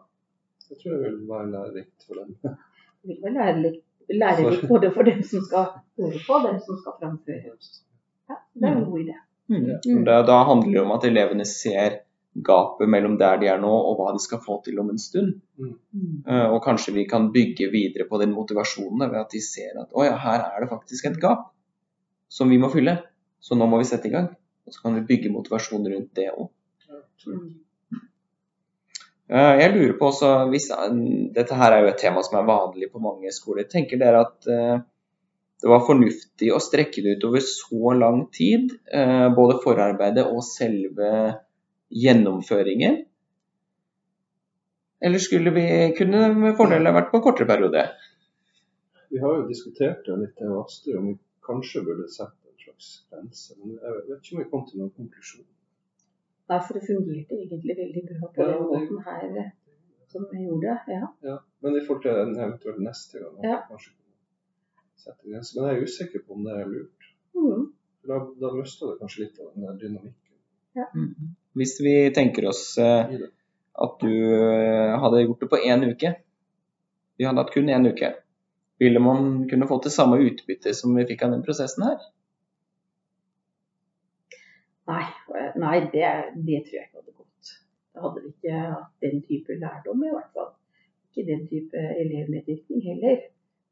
Jeg 0.69 0.81
tror 0.83 0.99
det 0.99 1.09
vil 1.09 1.23
være 1.29 1.47
lærerikt 1.51 2.05
for 2.07 2.21
dem. 2.21 2.35
Det 2.39 3.15
vil 3.15 3.23
være 3.23 3.35
lærerikt, 3.39 3.85
lærerikt 4.21 4.67
både 4.69 4.91
for 4.95 5.09
dem 5.09 5.23
som 5.25 5.45
skal 5.47 5.71
høre 5.99 6.21
på, 6.27 6.37
og 6.37 6.45
dem 6.45 6.61
som 6.67 6.79
skal 6.83 6.99
framføre. 7.01 7.57
Ja, 8.29 8.37
det 8.53 8.69
er 8.69 8.77
en 8.77 8.85
god 8.85 9.03
idé. 9.07 9.17
Mm. 9.49 10.03
Da, 10.05 10.19
da 10.27 10.43
handler 10.45 10.75
det 10.75 10.81
om 10.83 10.93
at 10.93 11.07
elevene 11.09 11.45
ser 11.49 11.98
gapet 12.35 12.89
mellom 12.89 13.17
der 13.19 13.39
de 13.41 13.47
er 13.51 13.59
nå 13.59 13.69
og 13.69 13.97
hva 13.99 14.11
de 14.15 14.21
skal 14.23 14.41
få 14.43 14.59
til 14.65 14.79
om 14.79 14.89
en 14.93 15.01
stund. 15.01 15.39
Mm. 15.59 15.73
Uh, 16.27 16.47
Og 16.53 16.61
kanskje 16.63 16.93
vi 16.95 17.07
kan 17.09 17.31
bygge 17.33 17.71
videre 17.73 18.05
på 18.09 18.19
den 18.21 18.31
motivasjonen 18.35 19.09
ved 19.09 19.19
at 19.19 19.33
de 19.33 19.41
ser 19.43 19.79
at 19.81 19.89
å 19.93 20.05
ja, 20.05 20.17
her 20.17 20.45
er 20.51 20.63
det 20.63 20.69
faktisk 20.71 21.09
et 21.09 21.19
gap 21.21 21.49
som 22.29 22.49
vi 22.49 22.59
må 22.61 22.69
fylle. 22.69 22.99
Så 23.41 23.55
nå 23.55 23.65
må 23.71 23.79
vi 23.81 23.87
sette 23.87 24.07
i 24.09 24.13
gang. 24.13 24.29
Og 24.67 24.75
så 24.75 24.83
kan 24.83 24.95
vi 24.99 25.07
bygge 25.07 25.31
motivasjon 25.33 25.87
rundt 25.89 26.13
det 26.15 26.29
òg. 26.35 26.51
Mm. 27.25 27.49
Jeg 29.29 29.73
lurer 29.75 29.93
på 29.99 30.07
også, 30.09 30.29
hvis, 30.49 30.71
Dette 31.35 31.57
her 31.57 31.73
er 31.73 31.83
jo 31.83 31.89
et 31.91 31.99
tema 32.01 32.21
som 32.25 32.39
er 32.39 32.47
vanlig 32.47 32.89
på 32.89 33.01
mange 33.01 33.29
skoler. 33.33 33.67
Tenker 33.69 33.99
dere 34.01 34.23
at 34.25 34.47
eh, 34.49 34.79
det 35.61 35.69
var 35.69 35.83
fornuftig 35.85 36.49
å 36.55 36.61
strekke 36.63 37.03
det 37.05 37.17
ut 37.17 37.27
over 37.29 37.43
så 37.45 37.93
lang 37.97 38.23
tid? 38.33 38.73
eh, 38.89 39.27
Både 39.35 39.59
forarbeidet 39.61 40.25
og 40.25 40.41
selve 40.45 41.11
gjennomføringen? 41.89 43.05
Eller 45.01 45.17
skulle 45.23 45.51
vi 45.55 45.65
kunne 45.97 46.33
med 46.35 46.57
fordel 46.59 46.85
ha 46.89 46.93
vært 46.95 47.11
på 47.11 47.19
en 47.19 47.23
kortere 47.23 47.47
periode? 47.47 47.85
Vi 49.09 49.21
har 49.23 49.37
jo 49.39 49.45
diskutert 49.49 50.03
det 50.05 50.17
litt, 50.21 50.41
med 50.43 50.57
Astrid, 50.59 50.97
om 50.99 51.07
vi 51.09 51.15
kanskje 51.45 51.81
burde 51.87 52.09
sette 52.11 52.49
en 52.51 52.59
slags 52.65 52.89
grense. 53.09 53.55
Men 53.61 53.77
jeg 53.79 53.95
vet 54.09 54.19
ikke 54.19 54.35
om 54.35 54.41
vi 54.43 54.49
kom 54.51 54.65
til 54.67 54.81
noen 54.83 54.91
konklusjon. 54.97 55.47
Nei, 56.49 56.59
for 56.65 56.77
det 56.77 56.83
fungerte 56.89 57.37
egentlig 57.37 57.77
veldig 57.79 58.03
bra 58.09 58.29
på 58.35 58.43
Ja, 58.43 58.51
den 58.51 58.67
måten 58.67 59.01
her 59.05 59.39
eh, 59.43 59.49
som 60.11 60.27
vi 60.31 60.43
gjorde. 60.45 60.75
Ja. 60.89 61.09
Ja, 61.25 61.35
men 61.63 61.77
i 61.77 61.83
forhold 61.87 62.03
til 62.05 62.21
en 62.25 62.35
eventuell 62.37 62.79
neste 62.85 63.23
gang, 63.23 63.35
Ja. 63.45 63.57
kanskje 63.69 63.93
kunne 63.95 65.03
sette 65.03 65.25
en 65.25 65.33
grense. 65.33 65.55
Men 65.57 65.69
jeg 65.69 65.77
er 65.77 65.89
usikker 65.89 66.25
på 66.27 66.37
om 66.37 66.45
det 66.45 66.55
er 66.59 66.71
lurt. 66.75 67.09
Mm. 67.37 67.67
Da, 68.09 68.17
da 68.41 68.53
mister 68.57 68.91
det 68.91 68.99
kanskje 69.01 69.23
litt 69.25 69.39
av 69.39 69.53
den 69.55 69.79
dynamikken 69.85 70.35
Hvis 71.57 71.79
vi 71.81 71.93
tenker 72.13 72.47
oss 72.49 72.77
eh, 72.77 73.15
at 73.73 73.99
du 73.99 74.11
eh, 74.11 74.99
hadde 75.01 75.23
gjort 75.23 75.43
det 75.43 75.49
på 75.49 75.61
én 75.65 75.85
uke, 75.89 76.13
vi 77.17 77.25
hadde 77.25 77.41
hatt 77.41 77.53
kun 77.53 77.71
én 77.73 77.89
uke, 77.89 78.13
ville 78.79 79.01
man 79.03 79.47
kunne 79.49 79.67
fått 79.67 79.89
det 79.89 79.95
samme 79.95 80.21
utbyttet 80.23 80.77
som 80.77 80.93
vi 80.95 81.07
fikk 81.09 81.25
av 81.25 81.33
den 81.33 81.43
prosessen 81.43 81.87
her? 81.87 82.05
Nei, 84.89 85.01
eh, 85.39 85.57
nei 85.61 85.79
det, 85.93 86.05
det 86.35 86.61
tror 86.67 86.77
jeg 86.77 86.85
ikke 86.85 87.01
hadde 87.01 87.17
gått. 87.17 87.51
Da 87.95 88.05
hadde 88.05 88.23
vi 88.23 88.31
ikke 88.35 88.61
hatt 88.61 89.07
den 89.07 89.25
type 89.25 89.57
lærdom, 89.63 90.05
i 90.05 90.13
hvert 90.13 90.31
fall. 90.37 90.53
Ikke 91.09 91.25
den 91.31 91.43
type 91.49 91.81
elevmedvirkning 92.03 92.85
heller. 92.85 93.25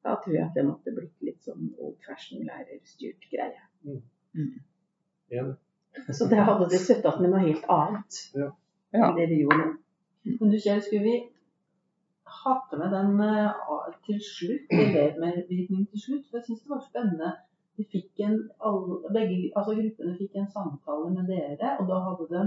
Da 0.04 0.18
tror 0.24 0.34
jeg 0.34 0.46
at 0.48 0.58
det 0.58 0.66
måtte 0.66 0.96
blitt 0.96 1.30
litt 1.30 1.46
sånn 1.46 1.72
old 1.78 1.98
fashion 2.06 2.46
lærerstyrt 2.48 3.30
greie. 3.30 3.62
Enig. 3.86 5.58
Så 6.14 6.28
det 6.30 6.44
hadde 6.44 6.66
de 6.66 6.72
det 6.74 6.84
støttet 6.84 7.20
med 7.22 7.34
noe 7.34 7.44
helt 7.44 7.66
annet 7.74 8.22
Ja. 8.36 8.52
Ja. 8.94 9.10
enn 9.10 9.18
det 9.18 9.28
de 9.32 9.42
gjorde 9.42 9.58
nå. 9.64 9.74
Men 10.40 10.52
du 10.52 10.58
Kjell, 10.60 10.82
skulle 10.84 11.04
vi 11.04 11.18
hatt 12.44 12.74
med 12.80 12.94
den 12.96 13.20
eh, 13.24 13.90
til 14.06 14.20
slutt, 14.24 14.72
elevmedvirkning 14.72 15.88
til 15.92 16.04
slutt? 16.06 16.26
For 16.30 16.40
jeg 16.40 16.48
syns 16.48 16.64
det 16.64 16.74
var 16.74 16.84
spennende. 16.86 17.32
De 17.78 17.86
fikk 17.94 18.24
en, 18.26 18.38
alle, 18.68 18.98
begge 19.14 19.52
altså 19.56 19.76
gruppene 19.78 20.16
fikk 20.18 20.40
en 20.42 20.50
samtale 20.56 21.12
med 21.14 21.30
dere, 21.30 21.76
og 21.80 21.92
da 21.92 22.00
hadde 22.08 22.28
de 22.32 22.44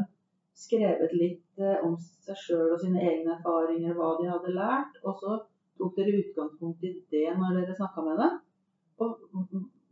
skrevet 0.64 1.12
litt 1.16 1.62
eh, 1.62 1.78
om 1.86 1.96
seg 2.26 2.40
sjøl 2.44 2.74
og 2.74 2.80
sine 2.82 3.00
egne 3.00 3.36
erfaringer, 3.36 3.94
hva 3.96 4.14
de 4.20 4.28
hadde 4.30 4.56
lært. 4.56 5.00
Og 5.04 5.20
så 5.22 5.38
tok 5.80 5.96
dere 5.96 6.18
utgangspunkt 6.20 6.84
i 6.84 6.94
det 7.14 7.28
når 7.38 7.60
dere 7.60 7.76
snakka 7.78 8.04
med 8.08 8.20
dem. 8.20 8.40
Og 9.00 9.14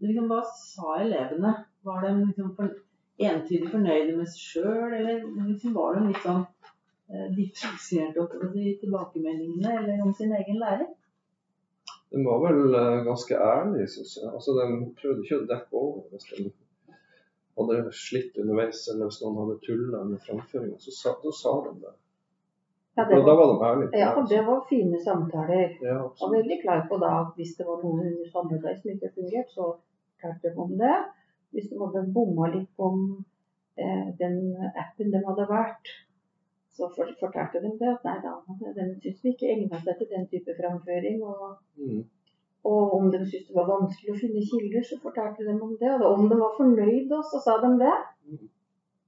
liksom, 0.04 0.28
hva 0.28 0.42
sa 0.52 0.98
elevene? 1.04 1.54
Var 1.86 2.04
de 2.04 2.12
liksom 2.26 2.52
entydig 3.18 3.70
fornøyde 3.72 4.14
med 4.16 4.28
seg 4.30 4.44
sjøl, 4.52 4.94
eller 5.00 5.24
liksom 5.48 5.74
var 5.74 5.96
de 5.98 6.06
litt 6.06 6.22
sånn 6.22 6.44
eh, 6.44 7.26
differensierte 7.34 8.26
på 8.30 8.52
de 8.54 8.76
tilbakemeldingene 8.82 9.74
eller 9.80 10.04
om 10.06 10.14
sin 10.14 10.32
egen 10.38 10.60
lærer? 10.62 10.88
De 12.10 12.22
var 12.24 12.38
vel 12.46 12.74
eh, 12.78 13.02
ganske 13.08 13.36
ærlig, 13.36 13.88
syns 13.92 14.16
jeg. 14.20 14.30
Altså, 14.32 14.54
de 14.60 14.90
prøvde 15.00 15.24
ikke 15.26 15.40
å 15.42 15.48
dekke 15.50 15.82
over 15.82 16.04
hvis 16.14 16.28
de 16.32 16.46
hadde 17.58 17.92
slitt 17.98 18.36
underveis, 18.38 18.84
eller 18.92 19.08
hvis 19.10 19.18
noen 19.24 19.40
hadde 19.42 19.56
tulla 19.66 20.04
med 20.06 20.22
framføringa. 20.24 20.78
Så 20.80 20.94
sa, 20.94 21.16
da 21.24 21.32
sa 21.34 21.56
de 21.66 21.74
det. 21.82 21.94
Ja, 22.98 23.04
det 23.06 23.18
Og 23.18 23.26
da 23.26 23.34
var, 23.38 23.50
var 23.60 23.76
de 23.76 23.82
ærlige. 23.82 23.98
ja, 24.00 24.08
og 24.18 24.24
det 24.30 24.38
var 24.46 24.62
fine 24.70 24.98
samtaler. 25.02 25.74
Ja, 25.82 25.98
Jeg 26.06 26.22
var 26.22 26.32
veldig 26.36 26.56
klar 26.62 26.80
på 26.90 26.96
da 27.02 27.10
at 27.20 27.36
hvis 27.38 27.52
det 27.58 27.66
var 27.66 27.82
noe 27.82 28.00
under 28.06 28.30
samarbeid 28.32 28.80
som 28.80 28.90
ikke 28.94 29.10
fungerte, 29.14 29.52
så 29.54 29.66
klarte 30.22 30.48
de 30.48 30.64
om 30.64 30.72
det. 30.80 30.96
Hvis 31.54 31.70
de 31.70 31.78
hadde 31.80 32.12
bomma 32.14 32.50
litt 32.52 32.68
på 32.76 32.90
eh, 33.78 34.08
den 34.20 34.36
appen 34.82 35.10
de 35.14 35.22
hadde 35.24 35.46
vært, 35.48 35.90
så 36.76 36.88
for, 36.94 37.10
fortalte 37.20 37.62
de 37.64 37.72
det. 37.80 37.94
At 37.94 38.04
nei 38.06 38.18
da, 38.24 38.34
den 38.76 38.92
syntes 39.00 39.24
vi 39.24 39.32
ikke 39.34 39.50
egna 39.54 39.80
seg 39.82 39.98
til 39.98 40.10
den 40.12 40.28
type 40.32 40.54
framføring. 40.60 41.22
Og, 41.24 41.58
Mm. 41.78 42.04
og 42.68 42.94
om 42.98 43.10
de 43.10 43.18
syntes 43.22 43.48
det 43.48 43.56
var 43.56 43.68
vanskelig 43.70 44.12
å 44.12 44.20
finne 44.20 44.44
kilder, 44.50 44.84
så 44.84 44.98
fortalte 45.02 45.46
de 45.46 45.54
om 45.56 45.76
det. 45.80 45.94
Og 46.02 46.08
om 46.12 46.28
de 46.28 46.38
var 46.42 46.56
fornøyd, 46.58 47.14
så 47.30 47.40
sa 47.44 47.56
de 47.64 47.70
det. 47.80 47.96
Mm. 48.28 48.48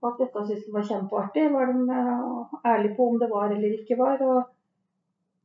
Og 0.00 0.08
at 0.12 0.22
dette 0.22 0.46
syntes 0.46 0.64
de 0.66 0.72
var 0.78 0.88
kjempeartig, 0.90 1.44
var 1.52 1.72
de 1.72 1.98
eh, 1.98 2.56
ærlige 2.72 2.96
på 2.96 3.08
om 3.10 3.18
det 3.20 3.30
var 3.30 3.52
eller 3.52 3.76
ikke 3.76 3.98
var. 3.98 4.22
og 4.22 4.42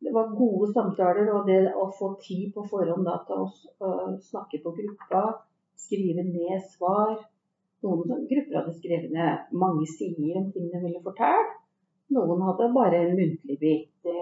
det 0.06 0.14
var 0.14 0.36
gode 0.38 0.68
samtaler, 0.74 1.30
og 1.34 1.48
det 1.48 1.72
å 1.74 1.86
få 2.00 2.12
tid 2.22 2.52
på 2.54 2.64
forhånd 2.70 3.06
da, 3.08 3.16
til 3.26 3.42
å 3.42 3.46
øh, 3.88 4.12
snakke 4.22 4.60
på 4.64 4.74
gruppa, 4.78 5.22
skrive 5.80 6.24
ned 6.28 6.64
svar. 6.74 7.18
Noen 7.86 8.26
grupper 8.30 8.60
hadde 8.60 8.74
skrevet 8.78 9.14
ned 9.14 9.54
mange 9.54 9.86
sider 9.92 10.40
om 10.40 10.50
ting 10.54 10.72
de 10.72 10.82
ville 10.82 11.04
fortelle. 11.06 11.46
Noen 12.16 12.44
hadde 12.48 12.72
bare 12.74 13.02
en 13.02 13.18
muntlig 13.18 13.58
bit. 13.62 13.90
Det 14.06 14.16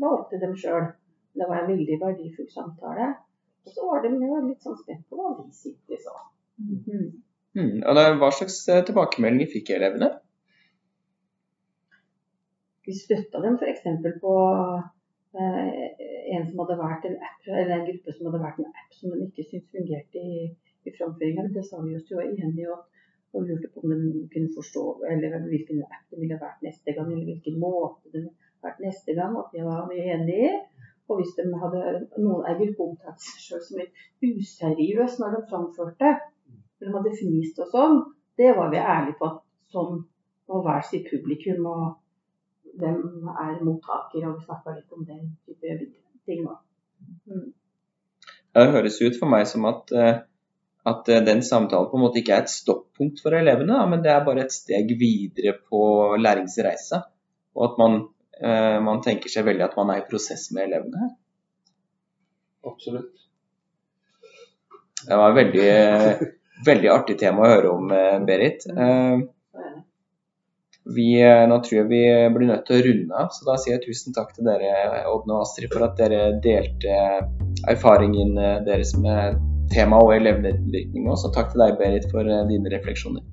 var 0.00 0.14
opp 0.14 0.28
til 0.30 0.42
dem 0.42 0.54
sjøl. 0.58 0.90
Det 1.38 1.46
var 1.48 1.62
en 1.62 1.72
veldig 1.72 1.98
verdifull 2.02 2.50
samtale. 2.52 3.12
Og 3.66 3.74
så 3.74 3.86
var 3.86 4.04
de 4.04 4.12
jo 4.14 4.38
litt 4.46 4.64
sånn 4.64 4.78
spent 4.78 5.04
på 5.10 5.18
hva 5.18 5.34
vi 5.38 5.50
sitter 5.54 6.00
sa. 6.02 6.14
Mm. 6.58 7.10
Hmm. 7.58 7.76
Og 7.82 8.00
hva 8.20 8.30
slags 8.34 8.60
eh, 8.70 8.84
tilbakemeldinger 8.86 9.50
fikk 9.52 9.72
elevene? 9.76 10.12
Vi 12.86 12.94
støtta 12.96 13.42
dem 13.44 13.58
f.eks. 13.60 13.84
på 14.22 14.34
en 15.36 16.46
som 16.48 16.62
hadde 16.62 16.76
vært 16.80 17.08
en 17.08 17.18
app, 17.28 17.42
eller 17.46 17.74
en 17.74 17.86
gruppe 17.88 18.14
som 18.14 18.28
hadde 18.28 18.44
vært 18.44 18.60
en 18.62 18.70
app 18.70 18.94
som 18.96 19.12
den 19.12 19.26
ikke 19.26 19.44
syntes 19.48 19.74
fungerte 19.74 20.22
i, 20.22 20.46
i 20.88 20.94
framføringa. 20.94 21.48
Det 21.54 21.64
sa 21.66 21.82
vi 21.84 21.96
oss 21.98 22.10
jo 22.10 22.22
enige 22.24 22.64
i. 22.64 22.70
og, 22.72 22.86
og 23.36 23.44
lurte 23.44 23.68
på 23.68 23.82
om 23.84 23.90
de 23.92 24.22
kunne 24.32 24.48
forstå 24.56 24.82
eller 25.10 25.34
hvilken 25.50 25.82
app 25.84 26.04
det 26.10 26.20
ville 26.22 26.38
vært 26.40 26.62
neste 26.64 26.94
gang, 26.96 27.10
eller 27.12 27.26
hvilken 27.28 27.58
måte 27.60 28.08
det 28.08 28.22
ville 28.22 28.30
vært 28.64 28.80
neste 28.80 29.16
gang. 29.18 29.36
At 29.36 29.52
det 29.52 29.64
var 29.66 29.88
vi 29.90 30.00
enige 30.00 30.48
i. 30.48 30.54
Og 31.08 31.20
hvis 31.20 31.34
de 31.36 31.44
hadde 31.60 31.82
noen 32.20 32.48
ei 32.48 32.56
gruppe 32.58 32.86
omtalt 32.86 33.22
seg 33.24 33.44
sjøl 33.44 33.62
som 33.64 33.78
litt 33.80 34.02
useriøs 34.24 35.20
når 35.20 35.36
de 35.36 35.44
framførte, 35.52 36.10
for 36.76 36.88
de 36.88 36.96
hadde 36.96 37.14
fnist 37.20 37.60
og 37.64 37.70
sånn, 37.72 38.02
det 38.40 38.50
var 38.56 38.68
vi 38.72 38.80
ærlige 38.80 39.16
på 39.20 39.30
at 39.30 39.38
sånn 39.72 40.02
må 40.48 40.60
være 40.64 40.84
sitt 40.90 41.08
publikum. 41.08 41.64
og 41.68 41.97
hvem 42.78 43.28
er 43.34 43.60
mottaker, 43.64 44.24
og 44.28 44.38
vi 44.38 44.46
snakka 44.46 44.74
litt 44.76 44.96
om 44.96 45.04
den 45.08 45.24
type 45.46 45.78
ting. 46.28 46.46
òg. 46.46 46.58
Mm. 47.26 47.52
Ja, 48.54 48.64
Det 48.64 48.72
høres 48.74 49.00
ut 49.02 49.18
for 49.18 49.30
meg 49.30 49.46
som 49.46 49.66
at, 49.68 49.92
eh, 49.92 50.20
at 50.92 51.08
eh, 51.08 51.24
den 51.24 51.42
samtalen 51.42 51.90
på 51.90 51.98
en 51.98 52.04
måte 52.06 52.20
ikke 52.22 52.34
er 52.36 52.46
et 52.46 52.52
stoppunkt 52.52 53.22
for 53.22 53.36
elevene, 53.36 53.76
da, 53.76 53.86
men 53.86 54.02
det 54.02 54.12
er 54.12 54.24
bare 54.26 54.46
et 54.46 54.54
steg 54.54 54.90
videre 55.00 55.54
på 55.70 56.16
læringsreisa. 56.18 57.02
Og 57.58 57.64
at 57.70 57.78
man, 57.82 58.00
eh, 58.40 58.78
man 58.84 59.02
tenker 59.04 59.32
seg 59.32 59.46
veldig 59.48 59.64
at 59.68 59.76
man 59.78 59.94
er 59.94 60.02
i 60.02 60.08
prosess 60.10 60.50
med 60.52 60.68
elevene. 60.68 61.12
Absolutt. 62.66 63.14
Det 65.06 65.16
var 65.16 65.30
et 65.30 65.38
veldig, 65.38 66.30
veldig 66.66 66.88
artig 66.90 67.18
tema 67.20 67.44
å 67.44 67.50
høre 67.52 67.70
om, 67.70 67.88
Berit. 67.88 68.26
Berit. 68.26 68.66
Eh, 68.74 69.26
Så 69.52 69.62
er 69.62 69.74
det. 69.76 69.82
Vi, 70.96 71.08
nå 71.20 71.58
tror 71.64 71.76
jeg 71.82 71.88
vi 71.90 72.02
blir 72.32 72.48
nødt 72.48 72.64
til 72.68 72.78
å 72.78 72.84
runde 72.86 73.18
av, 73.20 73.28
så 73.34 73.44
da 73.44 73.56
sier 73.60 73.74
jeg 73.76 73.84
tusen 73.84 74.14
takk 74.16 74.30
til 74.36 74.48
dere, 74.48 74.70
Odne 75.12 75.36
og 75.36 75.42
Astrid, 75.44 75.68
for 75.74 75.84
at 75.84 75.98
dere 76.00 76.38
delte 76.44 76.94
erfaringen 77.68 78.38
eh, 78.40 78.60
deres 78.64 78.94
med 78.96 79.36
tema 79.72 80.00
og 80.00 80.14
elevmedvirkning 80.16 81.04
med 81.04 81.12
oss. 81.12 81.26
Og 81.28 81.34
takk 81.36 81.52
til 81.52 81.60
deg, 81.64 81.76
Berit, 81.80 82.08
for 82.12 82.24
eh, 82.24 82.46
dine 82.48 82.72
refleksjoner. 82.72 83.24